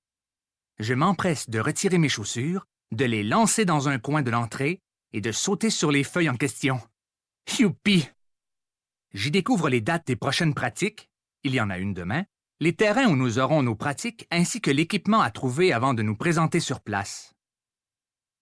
Je 0.79 0.93
m'empresse 0.93 1.49
de 1.49 1.59
retirer 1.59 1.97
mes 1.97 2.11
chaussures, 2.11 2.67
de 2.93 3.07
les 3.07 3.23
lancer 3.23 3.65
dans 3.65 3.89
un 3.89 3.99
coin 3.99 4.21
de 4.21 4.31
l'entrée 4.31 4.81
et 5.15 5.23
de 5.23 5.33
sauter 5.33 5.71
sur 5.71 5.91
les 5.91 6.05
feuilles 6.05 6.29
en 6.29 6.37
question. 6.37 6.81
Youpi! 7.59 8.07
J'y 9.13 9.31
découvre 9.31 9.69
les 9.69 9.81
dates 9.81 10.07
des 10.07 10.17
prochaines 10.17 10.55
pratiques, 10.55 11.09
il 11.43 11.55
y 11.55 11.61
en 11.61 11.71
a 11.71 11.79
une 11.79 11.95
demain, 11.95 12.25
les 12.61 12.75
terrains 12.75 13.07
où 13.07 13.17
nous 13.17 13.39
aurons 13.39 13.63
nos 13.63 13.75
pratiques 13.75 14.27
ainsi 14.31 14.61
que 14.61 14.71
l'équipement 14.71 15.21
à 15.21 15.31
trouver 15.31 15.73
avant 15.73 15.95
de 15.95 16.03
nous 16.03 16.17
présenter 16.17 16.61
sur 16.61 16.81
place. 16.81 17.35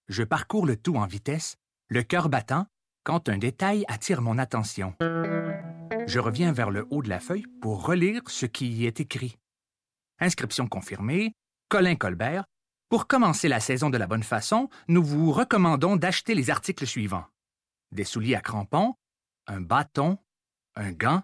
Je 0.09 0.23
parcours 0.23 0.67
le 0.67 0.77
tout 0.77 0.97
en 0.97 1.07
vitesse, 1.07 1.57
le 1.89 2.03
cœur 2.03 2.29
battant, 2.29 2.67
quand 3.05 3.29
un 3.29 3.39
détail 3.39 3.85
attire 3.89 4.23
mon 4.23 4.39
attention. 4.39 4.95
Je 6.07 6.19
reviens 6.19 6.53
vers 6.53 6.71
le 6.71 6.87
haut 6.91 7.03
de 7.03 7.09
la 7.09 7.21
feuille 7.21 7.47
pour 7.61 7.85
relire 7.85 8.23
ce 8.27 8.47
qui 8.47 8.69
y 8.69 8.87
est 8.87 9.01
écrit. 9.01 9.39
Inscription 10.21 10.67
confirmée, 10.67 11.35
Colin 11.69 11.97
Colbert, 11.97 12.45
pour 12.89 13.07
commencer 13.07 13.49
la 13.49 13.61
saison 13.61 13.91
de 13.91 13.99
la 13.99 14.07
bonne 14.07 14.23
façon, 14.23 14.69
nous 14.89 15.03
vous 15.03 15.33
recommandons 15.33 15.97
d'acheter 15.97 16.35
les 16.35 16.51
articles 16.51 16.87
suivants. 16.87 17.27
Des 17.93 18.05
souliers 18.05 18.37
à 18.37 18.41
crampons, 18.41 18.95
un 19.47 19.61
bâton, 19.61 20.19
un 20.77 20.93
gant? 20.93 21.23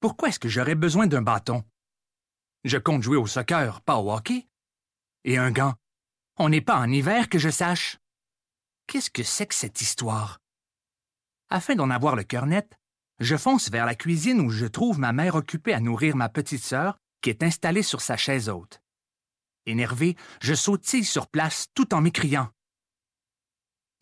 Pourquoi 0.00 0.28
est-ce 0.28 0.38
que 0.38 0.48
j'aurais 0.48 0.74
besoin 0.74 1.06
d'un 1.06 1.22
bâton? 1.22 1.64
Je 2.64 2.78
compte 2.78 3.02
jouer 3.02 3.16
au 3.16 3.26
soccer, 3.26 3.80
pas 3.82 3.96
au 3.96 4.12
hockey. 4.12 4.48
Et 5.24 5.38
un 5.38 5.50
gant? 5.50 5.74
On 6.36 6.48
n'est 6.48 6.60
pas 6.60 6.78
en 6.78 6.90
hiver 6.90 7.28
que 7.28 7.38
je 7.38 7.50
sache. 7.50 7.98
Qu'est-ce 8.86 9.10
que 9.10 9.22
c'est 9.22 9.46
que 9.46 9.54
cette 9.54 9.80
histoire? 9.80 10.40
Afin 11.48 11.74
d'en 11.74 11.90
avoir 11.90 12.16
le 12.16 12.24
cœur 12.24 12.46
net, 12.46 12.78
je 13.18 13.36
fonce 13.36 13.70
vers 13.70 13.86
la 13.86 13.94
cuisine 13.94 14.40
où 14.40 14.50
je 14.50 14.66
trouve 14.66 14.98
ma 14.98 15.12
mère 15.12 15.34
occupée 15.34 15.74
à 15.74 15.80
nourrir 15.80 16.16
ma 16.16 16.28
petite 16.28 16.62
sœur 16.62 16.96
qui 17.20 17.30
est 17.30 17.42
installée 17.42 17.82
sur 17.82 18.00
sa 18.00 18.16
chaise 18.16 18.48
haute. 18.48 18.80
Énervé, 19.66 20.16
je 20.40 20.54
sautille 20.54 21.04
sur 21.04 21.26
place 21.28 21.66
tout 21.74 21.92
en 21.92 22.00
m'écriant. 22.00 22.50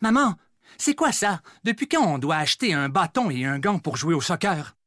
Maman, 0.01 0.37
c'est 0.77 0.95
quoi 0.95 1.11
ça? 1.11 1.41
Depuis 1.63 1.89
quand 1.89 2.05
on 2.05 2.17
doit 2.17 2.37
acheter 2.37 2.73
un 2.73 2.87
bâton 2.87 3.29
et 3.29 3.45
un 3.45 3.59
gant 3.59 3.79
pour 3.79 3.97
jouer 3.97 4.13
au 4.13 4.21
soccer? 4.21 4.77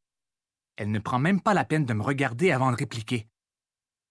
Elle 0.77 0.91
ne 0.91 0.99
prend 0.99 1.19
même 1.19 1.41
pas 1.41 1.55
la 1.55 1.65
peine 1.65 1.85
de 1.85 1.95
me 1.95 2.03
regarder 2.03 2.51
avant 2.51 2.71
de 2.71 2.77
répliquer. 2.77 3.29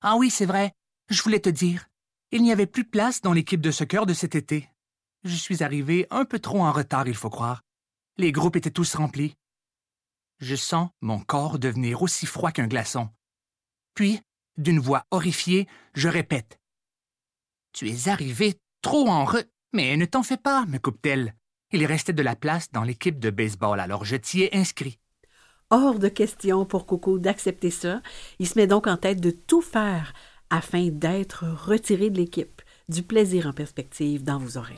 Ah 0.02 0.16
oui, 0.16 0.30
c'est 0.30 0.46
vrai, 0.46 0.74
je 1.10 1.22
voulais 1.22 1.40
te 1.40 1.50
dire. 1.50 1.88
Il 2.32 2.44
n'y 2.44 2.52
avait 2.52 2.68
plus 2.68 2.84
de 2.84 2.90
place 2.90 3.22
dans 3.22 3.34
l'équipe 3.34 3.62
de 3.62 3.72
soccer 3.72 4.06
de 4.06 4.14
cet 4.14 4.36
été. 4.36 4.70
Je 5.24 5.36
suis 5.36 5.64
arrivé 5.64 6.08
un 6.10 6.26
peu 6.26 6.40
trop 6.40 6.64
en 6.64 6.72
retard, 6.72 7.08
il 7.08 7.16
faut 7.16 7.30
croire. 7.30 7.62
Les 8.18 8.32
groupes 8.32 8.56
étaient 8.56 8.72
tous 8.72 8.96
remplis. 8.96 9.36
Je 10.40 10.56
sens 10.56 10.90
mon 11.02 11.20
corps 11.20 11.60
devenir 11.60 12.02
aussi 12.02 12.26
froid 12.26 12.52
qu'un 12.52 12.68
glaçon. 12.68 13.10
Puis, 13.94 14.22
d'une 14.58 14.80
voix 14.80 15.06
horrifiée, 15.12 15.68
je 15.94 16.08
répète. 16.08 16.60
Tu 17.74 17.90
es 17.90 18.08
arrivé 18.08 18.56
trop 18.82 19.08
en 19.08 19.26
re... 19.26 19.44
Mais 19.74 19.96
ne 19.98 20.06
t'en 20.06 20.24
fais 20.24 20.38
pas, 20.38 20.66
me 20.66 20.78
coupe-t-elle. 20.78 21.36
Il 21.72 21.86
restait 21.86 22.14
de 22.14 22.24
la 22.24 22.36
place 22.36 22.72
dans 22.72 22.84
l'équipe 22.84 23.20
de 23.20 23.30
baseball, 23.30 23.80
alors 23.80 24.04
je 24.04 24.16
t'y 24.16 24.42
ai 24.44 24.56
inscrit. 24.56 25.00
Hors 25.74 26.00
de 26.00 26.10
question 26.10 26.66
pour 26.66 26.86
Coco 26.86 27.18
d'accepter 27.18 27.72
ça. 27.72 28.02
Il 28.40 28.48
se 28.48 28.60
met 28.60 28.68
donc 28.68 28.88
en 28.88 28.98
tête 28.98 29.22
de 29.22 29.32
tout 29.32 29.62
faire 29.62 30.14
afin 30.50 30.90
d'être 30.90 31.46
retiré 31.66 32.10
de 32.10 32.18
l'équipe. 32.18 32.62
Du 32.90 33.04
plaisir 33.04 33.48
en 33.48 33.54
perspective 33.54 34.22
dans 34.22 34.38
vos 34.38 34.58
oreilles. 34.58 34.76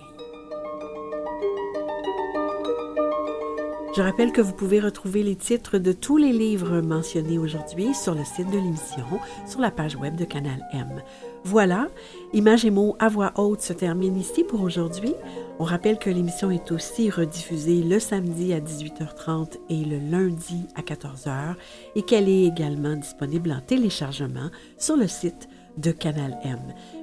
Je 3.95 4.01
rappelle 4.03 4.31
que 4.31 4.41
vous 4.41 4.53
pouvez 4.53 4.79
retrouver 4.79 5.23
les 5.23 5.35
titres 5.35 5.79
de 5.79 5.93
tous 5.93 6.17
les 6.17 6.31
livres 6.31 6.81
mentionnés 6.81 7.39
aujourd'hui 7.39 7.95
sur 7.95 8.13
le 8.13 8.23
site 8.23 8.51
de 8.51 8.57
l'émission, 8.57 9.05
sur 9.47 9.61
la 9.61 9.71
page 9.71 9.95
web 9.95 10.15
de 10.15 10.25
Canal 10.25 10.63
M. 10.73 11.01
Voilà, 11.45 11.89
Images 12.35 12.65
et 12.65 12.71
mots 12.71 12.95
à 12.97 13.09
voix 13.09 13.31
haute 13.35 13.61
se 13.61 13.73
termine 13.73 14.17
ici 14.17 14.43
pour 14.43 14.61
aujourd'hui. 14.61 15.13
On 15.59 15.65
rappelle 15.65 15.99
que 15.99 16.09
l'émission 16.09 16.49
est 16.49 16.71
aussi 16.71 17.11
rediffusée 17.11 17.83
le 17.83 17.99
samedi 17.99 18.53
à 18.53 18.59
18h30 18.59 19.59
et 19.69 19.85
le 19.85 19.99
lundi 19.99 20.65
à 20.73 20.81
14h 20.81 21.55
et 21.95 22.01
qu'elle 22.01 22.27
est 22.27 22.45
également 22.45 22.95
disponible 22.95 23.51
en 23.51 23.61
téléchargement 23.61 24.49
sur 24.79 24.97
le 24.97 25.07
site 25.07 25.47
de 25.77 25.91
Canal 25.91 26.39
M. 26.43 26.57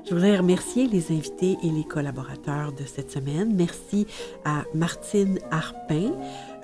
Je 0.04 0.14
voudrais 0.14 0.36
remercier 0.36 0.88
les 0.88 1.12
invités 1.12 1.56
et 1.62 1.70
les 1.70 1.84
collaborateurs 1.84 2.72
de 2.72 2.84
cette 2.84 3.12
semaine. 3.12 3.54
Merci 3.54 4.06
à 4.44 4.64
Martine 4.74 5.38
Harpin, 5.52 6.12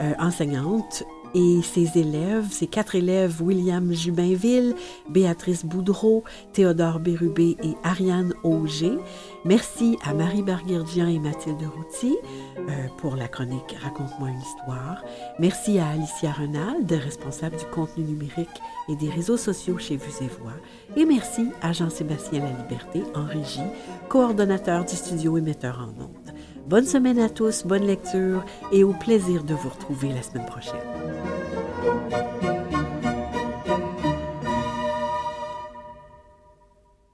euh, 0.00 0.12
enseignante, 0.18 1.04
et 1.36 1.60
ses 1.60 1.98
élèves, 1.98 2.50
ses 2.50 2.66
quatre 2.66 2.94
élèves, 2.94 3.42
William 3.42 3.92
Jubinville, 3.92 4.74
Béatrice 5.10 5.66
Boudreau, 5.66 6.24
Théodore 6.54 6.98
Bérubé 6.98 7.58
et 7.62 7.74
Ariane 7.84 8.32
Auger. 8.42 8.96
Merci 9.44 9.98
à 10.02 10.14
Marie 10.14 10.42
Barguerdian 10.42 11.06
et 11.06 11.18
Mathilde 11.18 11.62
Routy 11.62 12.16
euh, 12.56 12.86
pour 12.96 13.16
la 13.16 13.28
chronique 13.28 13.76
Raconte-moi 13.82 14.30
une 14.30 14.40
histoire. 14.40 15.04
Merci 15.38 15.78
à 15.78 15.88
Alicia 15.88 16.32
Renald, 16.32 16.90
responsable 16.90 17.58
du 17.58 17.66
contenu 17.66 18.04
numérique 18.04 18.48
et 18.88 18.96
des 18.96 19.10
réseaux 19.10 19.36
sociaux 19.36 19.76
chez 19.76 19.96
Vues 19.96 20.22
et 20.22 20.28
Voix. 20.40 20.56
Et 20.96 21.04
merci 21.04 21.48
à 21.60 21.72
Jean-Sébastien 21.72 22.40
Laliberté 22.40 23.02
en 23.14 23.26
régie, 23.26 23.60
coordonnateur 24.08 24.86
du 24.86 24.96
studio 24.96 25.36
et 25.36 25.42
metteur 25.42 25.80
en 25.80 26.02
ondes. 26.02 26.25
Bonne 26.66 26.84
semaine 26.84 27.20
à 27.20 27.28
tous, 27.28 27.64
bonne 27.64 27.86
lecture 27.86 28.44
et 28.72 28.82
au 28.82 28.92
plaisir 28.92 29.44
de 29.44 29.54
vous 29.54 29.68
retrouver 29.68 30.08
la 30.08 30.20
semaine 30.20 30.46
prochaine. 30.46 30.74